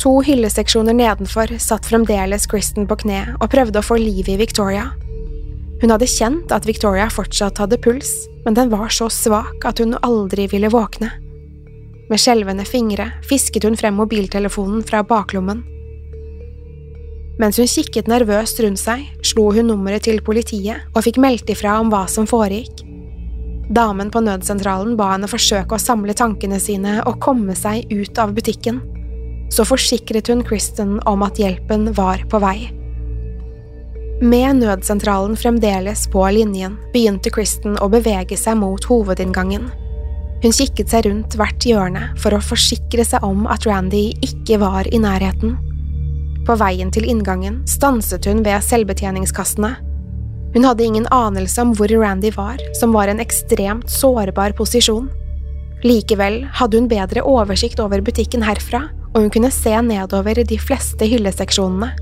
To 0.01 0.23
hylleseksjoner 0.25 0.97
nedenfor 0.97 1.59
satt 1.63 1.87
fremdeles 1.87 2.47
Kristen 2.51 2.89
på 2.89 2.97
kne 3.05 3.37
og 3.39 3.51
prøvde 3.53 3.83
å 3.83 3.87
få 3.87 3.99
liv 4.01 4.29
i 4.33 4.39
Victoria. 4.41 4.89
Hun 5.83 5.91
hadde 5.91 6.07
kjent 6.07 6.53
at 6.55 6.67
Victoria 6.67 7.09
fortsatt 7.11 7.59
hadde 7.59 7.79
puls, 7.83 8.11
men 8.45 8.55
den 8.55 8.71
var 8.71 8.89
så 8.95 9.09
svak 9.11 9.67
at 9.67 9.83
hun 9.83 9.97
aldri 10.03 10.47
ville 10.51 10.71
våkne. 10.71 11.11
Med 12.11 12.21
skjelvende 12.21 12.65
fingre 12.69 13.09
fisket 13.27 13.67
hun 13.67 13.77
frem 13.79 13.97
mobiltelefonen 13.99 14.83
fra 14.87 15.03
baklommen. 15.07 15.65
Mens 17.41 17.59
hun 17.59 17.71
kikket 17.71 18.11
nervøst 18.11 18.61
rundt 18.63 18.79
seg, 18.79 19.07
slo 19.27 19.49
hun 19.57 19.71
nummeret 19.71 20.05
til 20.07 20.23
politiet 20.23 20.85
og 20.93 21.03
fikk 21.07 21.19
meldt 21.23 21.51
ifra 21.51 21.79
om 21.83 21.91
hva 21.91 22.05
som 22.11 22.29
foregikk. 22.31 22.85
Damen 23.73 24.11
på 24.13 24.21
nødsentralen 24.21 24.99
ba 24.99 25.15
henne 25.15 25.31
forsøke 25.31 25.79
å 25.79 25.81
samle 25.81 26.15
tankene 26.15 26.59
sine 26.61 26.99
og 27.09 27.19
komme 27.25 27.57
seg 27.59 27.89
ut 27.91 28.19
av 28.21 28.35
butikken. 28.37 28.83
Så 29.53 29.67
forsikret 29.69 30.31
hun 30.33 30.41
Kristen 30.49 30.97
om 31.09 31.25
at 31.27 31.37
hjelpen 31.41 31.91
var 31.97 32.25
på 32.33 32.41
vei. 32.41 32.71
Med 34.23 34.57
nødsentralen 34.63 35.37
fremdeles 35.37 36.07
på 36.09 36.23
linjen 36.31 36.79
begynte 36.93 37.31
Kristen 37.35 37.75
å 37.83 37.89
bevege 37.93 38.39
seg 38.39 38.57
mot 38.61 38.85
hovedinngangen. 38.89 39.67
Hun 40.43 40.55
kikket 40.55 40.93
seg 40.95 41.09
rundt 41.09 41.37
hvert 41.39 41.67
hjørne 41.67 42.09
for 42.23 42.35
å 42.35 42.43
forsikre 42.43 43.05
seg 43.07 43.27
om 43.27 43.45
at 43.51 43.67
Randy 43.69 44.13
ikke 44.25 44.61
var 44.63 44.89
i 44.89 45.01
nærheten. 45.03 45.59
På 46.47 46.57
veien 46.59 46.91
til 46.95 47.07
inngangen 47.11 47.61
stanset 47.71 48.27
hun 48.31 48.41
ved 48.47 48.65
selvbetjeningskassene. 48.67 49.75
Hun 50.55 50.67
hadde 50.67 50.87
ingen 50.87 51.07
anelse 51.15 51.63
om 51.63 51.75
hvor 51.77 51.93
Randy 51.93 52.33
var, 52.35 52.59
som 52.79 52.95
var 52.95 53.11
en 53.11 53.23
ekstremt 53.23 53.91
sårbar 53.91 54.57
posisjon. 54.59 55.11
Likevel 55.83 56.43
hadde 56.59 56.79
hun 56.79 56.91
bedre 56.91 57.23
oversikt 57.27 57.83
over 57.83 58.03
butikken 58.05 58.43
herfra, 58.47 58.85
og 59.13 59.21
hun 59.21 59.33
kunne 59.33 59.53
se 59.53 59.75
nedover 59.85 60.43
de 60.49 60.59
fleste 60.61 61.07
hylleseksjonene. 61.09 61.93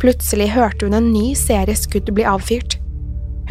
Plutselig 0.00 0.48
hørte 0.54 0.86
hun 0.88 0.96
en 0.96 1.10
ny 1.12 1.34
serie 1.36 1.76
skudd 1.76 2.08
bli 2.16 2.24
avfyrt. 2.24 2.78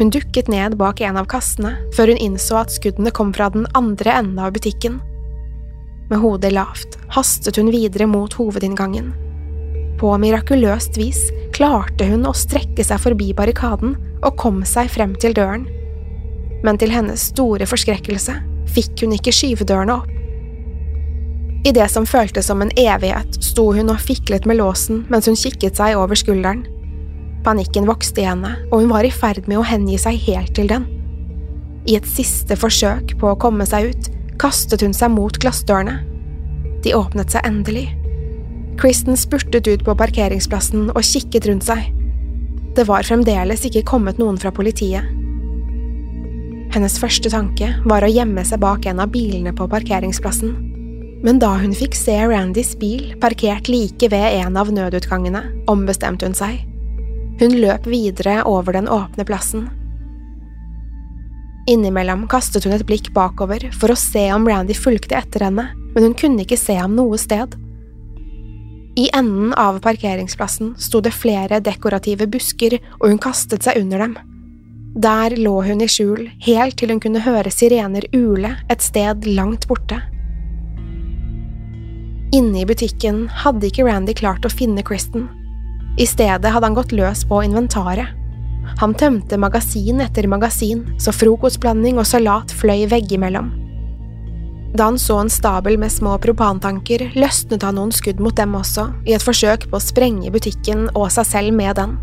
Hun 0.00 0.10
dukket 0.10 0.48
ned 0.50 0.74
bak 0.80 1.02
en 1.04 1.18
av 1.20 1.28
kassene 1.30 1.76
før 1.94 2.10
hun 2.10 2.22
innså 2.24 2.58
at 2.62 2.74
skuddene 2.74 3.12
kom 3.14 3.30
fra 3.36 3.50
den 3.54 3.68
andre 3.78 4.16
enden 4.18 4.40
av 4.42 4.54
butikken. 4.56 4.98
Med 6.10 6.18
hodet 6.24 6.50
lavt 6.56 6.98
hastet 7.14 7.60
hun 7.60 7.70
videre 7.70 8.08
mot 8.10 8.34
hovedinngangen. 8.34 9.12
På 10.00 10.10
mirakuløst 10.18 10.96
vis 10.98 11.20
klarte 11.54 12.08
hun 12.08 12.26
å 12.26 12.34
strekke 12.34 12.82
seg 12.86 13.02
forbi 13.04 13.30
barrikaden 13.36 13.94
og 14.24 14.38
kom 14.40 14.64
seg 14.66 14.90
frem 14.90 15.14
til 15.22 15.36
døren. 15.36 15.68
Men 16.64 16.80
til 16.80 16.90
hennes 16.92 17.30
store 17.30 17.68
forskrekkelse 17.68 18.34
fikk 18.74 19.04
hun 19.04 19.14
ikke 19.14 19.34
skyvedørene 19.36 20.00
opp. 20.00 20.09
I 21.64 21.72
det 21.76 21.88
som 21.92 22.06
føltes 22.08 22.46
som 22.48 22.62
en 22.64 22.72
evighet, 22.78 23.36
sto 23.44 23.66
hun 23.76 23.92
og 23.92 24.00
fiklet 24.00 24.46
med 24.48 24.56
låsen 24.62 25.02
mens 25.12 25.28
hun 25.28 25.36
kikket 25.36 25.76
seg 25.76 25.98
over 25.98 26.16
skulderen. 26.16 26.64
Panikken 27.44 27.88
vokste 27.88 28.22
i 28.22 28.28
henne, 28.28 28.54
og 28.70 28.82
hun 28.82 28.92
var 28.92 29.04
i 29.04 29.12
ferd 29.12 29.46
med 29.48 29.60
å 29.60 29.66
hengi 29.66 29.98
seg 30.00 30.16
helt 30.26 30.54
til 30.56 30.70
den. 30.72 30.86
I 31.88 31.96
et 31.96 32.08
siste 32.08 32.56
forsøk 32.56 33.16
på 33.20 33.30
å 33.30 33.38
komme 33.40 33.66
seg 33.68 33.92
ut, 33.92 34.10
kastet 34.40 34.84
hun 34.84 34.96
seg 34.96 35.12
mot 35.12 35.36
glassdørene. 35.40 35.98
De 36.84 36.94
åpnet 36.96 37.32
seg 37.32 37.44
endelig. 37.48 37.90
Kristen 38.80 39.16
spurtet 39.20 39.68
ut 39.68 39.84
på 39.84 39.96
parkeringsplassen 39.96 40.88
og 40.94 41.04
kikket 41.04 41.48
rundt 41.48 41.68
seg. 41.68 41.90
Det 42.76 42.86
var 42.88 43.04
fremdeles 43.04 43.66
ikke 43.68 43.84
kommet 43.88 44.20
noen 44.20 44.40
fra 44.40 44.52
politiet. 44.54 45.04
Hennes 46.72 46.96
første 47.02 47.32
tanke 47.32 47.74
var 47.84 48.06
å 48.06 48.12
gjemme 48.12 48.44
seg 48.46 48.62
bak 48.62 48.86
en 48.88 49.02
av 49.02 49.12
bilene 49.12 49.52
på 49.56 49.68
parkeringsplassen. 49.68 50.69
Men 51.24 51.38
da 51.38 51.52
hun 51.60 51.74
fikk 51.76 51.96
se 51.98 52.14
Randys 52.30 52.72
bil 52.80 53.12
parkert 53.20 53.68
like 53.68 54.08
ved 54.08 54.38
en 54.40 54.56
av 54.56 54.70
nødutgangene, 54.72 55.42
ombestemte 55.68 56.28
hun 56.28 56.36
seg. 56.36 56.62
Hun 57.40 57.58
løp 57.60 57.86
videre 57.88 58.40
over 58.48 58.76
den 58.76 58.88
åpne 58.88 59.26
plassen. 59.28 59.68
Innimellom 61.68 62.24
kastet 62.28 62.64
hun 62.64 62.74
et 62.74 62.86
blikk 62.88 63.12
bakover 63.16 63.68
for 63.76 63.92
å 63.92 63.98
se 63.98 64.24
om 64.32 64.48
Randy 64.48 64.74
fulgte 64.74 65.18
etter 65.20 65.44
henne, 65.44 65.68
men 65.94 66.08
hun 66.08 66.16
kunne 66.16 66.46
ikke 66.46 66.58
se 66.58 66.76
ham 66.78 66.96
noe 66.96 67.20
sted. 67.20 67.52
I 68.98 69.06
enden 69.14 69.52
av 69.54 69.78
parkeringsplassen 69.84 70.74
sto 70.80 71.00
det 71.04 71.14
flere 71.14 71.60
dekorative 71.62 72.26
busker, 72.32 72.78
og 72.98 73.12
hun 73.12 73.20
kastet 73.22 73.64
seg 73.64 73.78
under 73.84 74.02
dem. 74.02 74.16
Der 75.00 75.36
lå 75.38 75.60
hun 75.62 75.84
i 75.84 75.88
skjul, 75.88 76.26
helt 76.42 76.80
til 76.80 76.90
hun 76.90 77.02
kunne 77.02 77.22
høre 77.22 77.52
sirener 77.54 78.08
ule 78.16 78.56
et 78.72 78.82
sted 78.82 79.28
langt 79.28 79.68
borte. 79.70 80.00
Inne 82.32 82.60
i 82.62 82.66
butikken 82.66 83.24
hadde 83.42 83.66
ikke 83.66 83.84
Randy 83.88 84.14
klart 84.14 84.44
å 84.46 84.52
finne 84.52 84.84
Kristen. 84.86 85.26
I 85.98 86.06
stedet 86.06 86.52
hadde 86.54 86.68
han 86.68 86.76
gått 86.76 86.92
løs 86.94 87.24
på 87.26 87.40
inventaret. 87.42 88.12
Han 88.78 88.94
tømte 88.94 89.38
magasin 89.40 89.98
etter 90.04 90.28
magasin, 90.30 90.84
så 91.02 91.10
frokostblanding 91.10 91.98
og 91.98 92.06
salat 92.06 92.54
fløy 92.54 92.84
veggimellom. 92.92 93.50
Da 94.78 94.86
han 94.86 94.98
så 95.02 95.16
en 95.18 95.32
stabel 95.32 95.74
med 95.82 95.90
små 95.90 96.14
propantanker, 96.22 97.08
løsnet 97.18 97.66
han 97.66 97.74
noen 97.74 97.90
skudd 97.90 98.22
mot 98.22 98.36
dem 98.38 98.54
også, 98.54 98.86
i 99.10 99.16
et 99.16 99.24
forsøk 99.24 99.66
på 99.72 99.80
å 99.80 99.82
sprenge 99.82 100.30
butikken 100.30 100.86
og 100.94 101.08
seg 101.10 101.26
selv 101.26 101.56
med 101.56 101.74
den. 101.80 101.96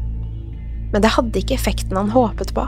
Men 0.91 1.03
det 1.03 1.13
hadde 1.15 1.39
ikke 1.39 1.55
effekten 1.55 1.95
han 1.95 2.11
håpet 2.11 2.51
på. 2.57 2.67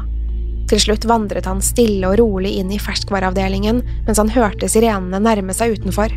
Til 0.71 0.79
slutt 0.79 1.07
vandret 1.09 1.49
han 1.49 1.59
stille 1.65 2.07
og 2.07 2.19
rolig 2.21 2.55
inn 2.61 2.71
i 2.71 2.79
ferskvareavdelingen 2.79 3.81
mens 4.07 4.19
han 4.21 4.31
hørte 4.31 4.69
sirenene 4.71 5.19
nærme 5.25 5.55
seg 5.57 5.75
utenfor. 5.75 6.13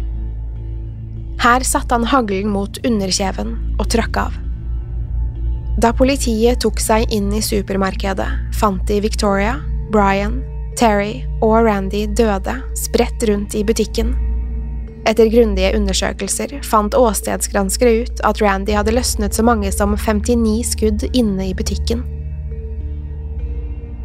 Her 1.42 1.60
satte 1.66 1.94
han 1.94 2.04
haglen 2.06 2.52
mot 2.54 2.78
underkjeven 2.86 3.56
og 3.82 3.88
trakk 3.90 4.18
av. 4.28 4.34
Da 5.82 5.90
politiet 5.96 6.60
tok 6.62 6.78
seg 6.78 7.10
inn 7.10 7.32
i 7.34 7.40
supermarkedet, 7.42 8.28
fant 8.54 8.84
de 8.86 9.00
Victoria, 9.02 9.56
Brian, 9.90 10.38
Terry 10.78 11.24
og 11.42 11.64
Randy 11.66 12.04
døde, 12.14 12.54
spredt 12.78 13.26
rundt 13.26 13.56
i 13.58 13.64
butikken. 13.66 14.14
Etter 15.02 15.26
grundige 15.32 15.72
undersøkelser 15.74 16.54
fant 16.62 16.94
åstedsgranskere 16.94 18.04
ut 18.04 18.22
at 18.22 18.38
Randy 18.44 18.76
hadde 18.78 18.94
løsnet 18.94 19.34
så 19.34 19.42
mange 19.42 19.74
som 19.74 19.96
59 19.98 20.76
skudd 20.76 21.08
inne 21.10 21.50
i 21.50 21.58
butikken. 21.58 22.06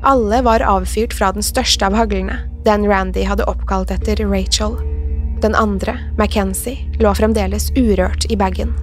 Alle 0.01 0.41
var 0.41 0.65
avfyrt 0.65 1.13
fra 1.13 1.29
den 1.37 1.45
største 1.45 1.85
av 1.85 1.93
haglene, 2.01 2.41
den 2.65 2.89
Randy 2.89 3.29
hadde 3.29 3.45
oppkalt 3.45 3.93
etter 3.93 4.25
Rachel. 4.25 4.79
Den 5.41 5.55
andre, 5.55 5.99
McKenzie, 6.17 6.87
lå 6.99 7.13
fremdeles 7.13 7.69
urørt 7.77 8.25
i 8.31 8.37
bagen. 8.39 8.73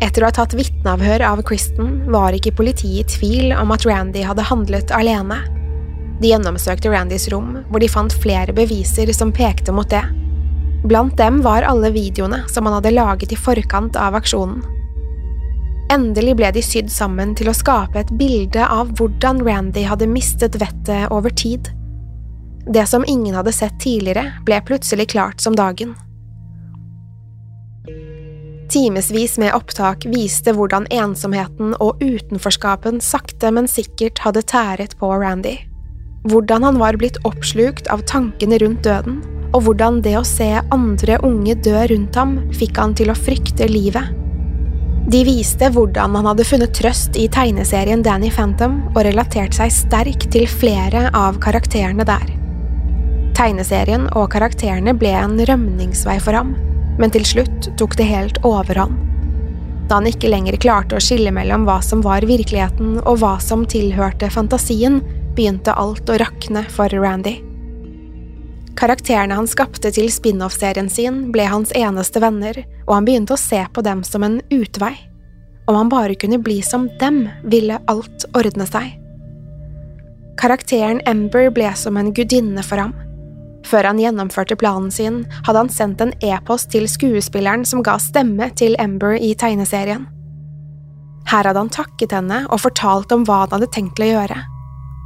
Etter 0.00 0.22
å 0.22 0.28
ha 0.30 0.32
tatt 0.32 0.54
vitneavhør 0.56 1.24
av 1.26 1.42
Kristen 1.44 2.06
var 2.12 2.32
ikke 2.36 2.54
politiet 2.56 3.10
i 3.10 3.16
tvil 3.18 3.54
om 3.58 3.74
at 3.74 3.84
Randy 3.84 4.22
hadde 4.24 4.46
handlet 4.48 4.94
alene. 4.96 5.42
De 6.20 6.30
gjennomsøkte 6.30 6.92
Randys 6.92 7.28
rom, 7.32 7.58
hvor 7.68 7.82
de 7.82 7.88
fant 7.90 8.14
flere 8.22 8.54
beviser 8.56 9.10
som 9.16 9.32
pekte 9.34 9.74
mot 9.76 9.88
det. 9.90 10.04
Blant 10.88 11.18
dem 11.18 11.42
var 11.44 11.66
alle 11.68 11.90
videoene 11.92 12.44
som 12.48 12.68
han 12.68 12.78
hadde 12.78 12.94
laget 12.94 13.34
i 13.34 13.40
forkant 13.40 13.98
av 14.00 14.16
aksjonen. 14.16 14.62
Endelig 15.90 16.36
ble 16.38 16.52
de 16.54 16.62
sydd 16.62 16.88
sammen 16.92 17.34
til 17.34 17.50
å 17.50 17.56
skape 17.56 17.98
et 17.98 18.12
bilde 18.16 18.62
av 18.62 18.92
hvordan 18.96 19.42
Randy 19.42 19.82
hadde 19.84 20.08
mistet 20.08 20.56
vettet 20.62 21.10
over 21.10 21.34
tid. 21.34 21.72
Det 22.66 22.86
som 22.86 23.04
ingen 23.06 23.34
hadde 23.34 23.52
sett 23.52 23.80
tidligere, 23.80 24.32
ble 24.44 24.60
plutselig 24.66 25.08
klart 25.14 25.40
som 25.40 25.56
dagen. 25.56 25.94
Timevis 28.70 29.38
med 29.38 29.54
opptak 29.54 30.04
viste 30.06 30.52
hvordan 30.54 30.86
ensomheten 30.94 31.72
og 31.82 31.98
utenforskapen 31.98 33.00
sakte, 33.02 33.50
men 33.50 33.66
sikkert 33.66 34.22
hadde 34.22 34.44
tæret 34.46 34.94
på 35.00 35.10
Randy. 35.10 35.56
Hvordan 36.30 36.62
han 36.62 36.78
var 36.78 37.00
blitt 37.00 37.18
oppslukt 37.26 37.90
av 37.90 38.04
tankene 38.06 38.60
rundt 38.62 38.84
døden, 38.86 39.18
og 39.50 39.64
hvordan 39.66 39.98
det 40.04 40.14
å 40.20 40.26
se 40.26 40.52
andre 40.70 41.18
unge 41.26 41.56
dø 41.64 41.82
rundt 41.90 42.14
ham 42.14 42.36
fikk 42.54 42.78
han 42.78 42.94
til 42.94 43.10
å 43.10 43.18
frykte 43.18 43.66
livet. 43.66 44.14
De 45.10 45.24
viste 45.26 45.66
hvordan 45.74 46.14
han 46.14 46.28
hadde 46.30 46.46
funnet 46.46 46.76
trøst 46.76 47.18
i 47.18 47.26
tegneserien 47.32 48.04
Danny 48.06 48.30
Phantom 48.30 48.84
og 48.92 49.02
relatert 49.08 49.56
seg 49.58 49.72
sterkt 49.74 50.28
til 50.30 50.46
flere 50.46 51.08
av 51.16 51.40
karakterene 51.42 52.06
der. 52.06 52.39
Tegneserien 53.40 54.02
og 54.20 54.26
karakterene 54.34 54.92
ble 55.00 55.14
en 55.16 55.38
rømningsvei 55.48 56.18
for 56.20 56.36
ham, 56.36 56.50
men 57.00 57.12
til 57.14 57.24
slutt 57.24 57.70
tok 57.80 57.96
det 57.96 58.04
helt 58.10 58.40
overhånd. 58.44 58.98
Da 59.88 59.96
han 59.96 60.08
ikke 60.10 60.28
lenger 60.28 60.58
klarte 60.60 60.98
å 60.98 61.00
skille 61.00 61.32
mellom 61.32 61.64
hva 61.64 61.78
som 61.82 62.02
var 62.04 62.26
virkeligheten 62.28 62.98
og 63.00 63.22
hva 63.22 63.38
som 63.40 63.64
tilhørte 63.64 64.28
fantasien, 64.30 65.00
begynte 65.32 65.72
alt 65.72 66.12
å 66.12 66.18
rakne 66.20 66.66
for 66.68 66.92
Randy. 66.92 67.38
Karakterene 68.76 69.40
han 69.40 69.48
skapte 69.48 69.88
til 69.96 70.12
spin-off-serien 70.12 70.92
sin, 70.92 71.26
ble 71.32 71.48
hans 71.48 71.72
eneste 71.72 72.20
venner, 72.20 72.60
og 72.86 72.94
han 72.98 73.08
begynte 73.08 73.38
å 73.38 73.40
se 73.40 73.64
på 73.72 73.84
dem 73.84 74.04
som 74.04 74.24
en 74.26 74.42
utvei. 74.52 74.92
Om 75.64 75.80
han 75.80 75.92
bare 75.92 76.16
kunne 76.20 76.42
bli 76.44 76.60
som 76.60 76.90
dem, 77.00 77.24
ville 77.48 77.80
alt 77.88 78.28
ordne 78.36 78.68
seg. 78.68 78.98
Karakteren 80.40 81.00
Ember 81.08 81.48
ble 81.52 81.72
som 81.76 81.96
en 81.96 82.12
gudinne 82.12 82.64
for 82.64 82.84
ham. 82.84 82.92
Før 83.66 83.90
han 83.90 84.00
gjennomførte 84.00 84.56
planen 84.56 84.90
sin, 84.94 85.24
hadde 85.46 85.64
han 85.64 85.72
sendt 85.72 86.00
en 86.00 86.14
e-post 86.24 86.70
til 86.72 86.88
skuespilleren 86.88 87.66
som 87.68 87.84
ga 87.86 87.98
stemme 88.00 88.50
til 88.56 88.76
Ember 88.80 89.18
i 89.18 89.34
tegneserien. 89.38 90.06
Her 91.30 91.46
hadde 91.46 91.60
han 91.60 91.72
takket 91.72 92.14
henne 92.16 92.42
og 92.48 92.62
fortalt 92.64 93.12
om 93.14 93.26
hva 93.28 93.44
han 93.44 93.58
hadde 93.58 93.70
tenkt 93.74 94.00
å 94.02 94.08
gjøre. 94.08 94.38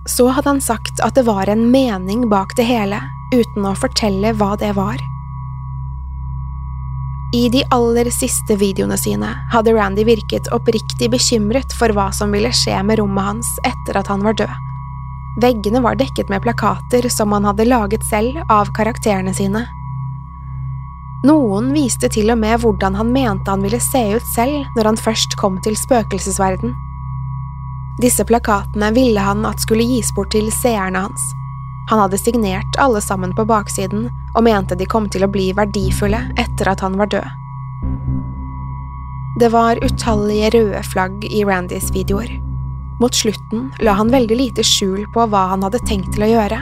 Så 0.09 0.29
hadde 0.37 0.55
han 0.55 0.63
sagt 0.63 1.03
at 1.05 1.17
det 1.19 1.27
var 1.27 1.51
en 1.51 1.67
mening 1.73 2.29
bak 2.31 2.55
det 2.57 2.69
hele, 2.69 3.01
uten 3.35 3.67
å 3.67 3.75
fortelle 3.77 4.33
hva 4.39 4.55
det 4.61 4.73
var. 4.79 5.01
I 7.35 7.49
de 7.51 7.65
aller 7.75 8.07
siste 8.15 8.55
videoene 8.61 8.97
sine 9.01 9.33
hadde 9.51 9.73
Randy 9.75 10.05
virket 10.07 10.53
oppriktig 10.55 11.09
bekymret 11.11 11.75
for 11.75 11.91
hva 11.97 12.13
som 12.15 12.31
ville 12.31 12.53
skje 12.55 12.79
med 12.87 13.01
rommet 13.01 13.27
hans 13.27 13.51
etter 13.67 13.99
at 13.99 14.13
han 14.13 14.23
var 14.23 14.39
død. 14.39 14.64
Veggene 15.41 15.81
var 15.81 15.97
dekket 15.99 16.29
med 16.29 16.43
plakater 16.43 17.09
som 17.09 17.33
han 17.33 17.45
hadde 17.45 17.65
laget 17.65 18.05
selv 18.07 18.39
av 18.49 18.71
karakterene 18.75 19.35
sine. 19.35 19.65
Noen 21.25 21.73
viste 21.73 22.11
til 22.13 22.31
og 22.31 22.39
med 22.39 22.61
hvordan 22.63 22.95
han 22.95 23.11
mente 23.13 23.51
han 23.51 23.65
ville 23.65 23.81
se 23.81 24.03
ut 24.15 24.27
selv 24.35 24.69
når 24.77 24.91
han 24.91 25.01
først 25.01 25.35
kom 25.41 25.57
til 25.65 25.77
spøkelsesverden. 25.81 26.75
Disse 28.03 28.27
plakatene 28.29 28.91
ville 28.95 29.23
han 29.23 29.47
at 29.49 29.63
skulle 29.63 29.87
gis 29.89 30.13
bort 30.15 30.35
til 30.35 30.53
seerne 30.53 31.07
hans. 31.07 31.27
Han 31.91 32.01
hadde 32.05 32.21
signert 32.21 32.79
alle 32.81 33.01
sammen 33.05 33.35
på 33.35 33.47
baksiden 33.49 34.09
og 34.35 34.45
mente 34.47 34.79
de 34.79 34.87
kom 34.87 35.09
til 35.11 35.27
å 35.27 35.31
bli 35.31 35.51
verdifulle 35.57 36.21
etter 36.41 36.71
at 36.71 36.85
han 36.85 36.99
var 37.01 37.11
død. 37.11 37.29
Det 39.41 39.51
var 39.51 39.83
utallige 39.83 40.53
røde 40.55 40.83
flagg 40.93 41.25
i 41.27 41.43
Randys 41.47 41.91
videoer. 41.95 42.37
Mot 43.01 43.15
slutten 43.15 43.73
la 43.83 43.97
han 43.99 44.13
veldig 44.13 44.37
lite 44.39 44.65
skjul 44.67 45.07
på 45.15 45.27
hva 45.27 45.49
han 45.53 45.65
hadde 45.67 45.83
tenkt 45.89 46.13
til 46.15 46.27
å 46.27 46.31
gjøre. 46.31 46.61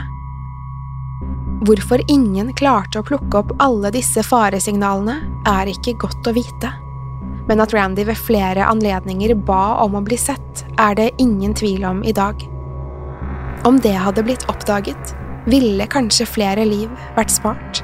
Hvorfor 1.63 2.01
ingen 2.11 2.49
klarte 2.57 2.99
å 2.99 3.05
plukke 3.07 3.39
opp 3.39 3.53
alle 3.63 3.91
disse 3.93 4.23
faresignalene, 4.25 5.19
er 5.47 5.69
ikke 5.71 5.95
godt 6.01 6.27
å 6.27 6.33
vite. 6.35 6.73
Men 7.47 7.63
at 7.63 7.75
Randy 7.75 8.03
ved 8.07 8.19
flere 8.19 8.65
anledninger 8.67 9.35
ba 9.47 9.77
om 9.83 9.95
å 9.95 10.03
bli 10.03 10.17
sett, 10.19 10.65
er 10.79 10.97
det 10.99 11.13
ingen 11.23 11.55
tvil 11.55 11.85
om 11.87 12.03
i 12.03 12.15
dag. 12.15 12.39
Om 13.63 13.79
det 13.83 13.95
hadde 13.95 14.25
blitt 14.25 14.43
oppdaget, 14.51 15.15
ville 15.47 15.87
kanskje 15.91 16.27
flere 16.27 16.65
liv 16.67 16.91
vært 17.15 17.31
spart. 17.31 17.83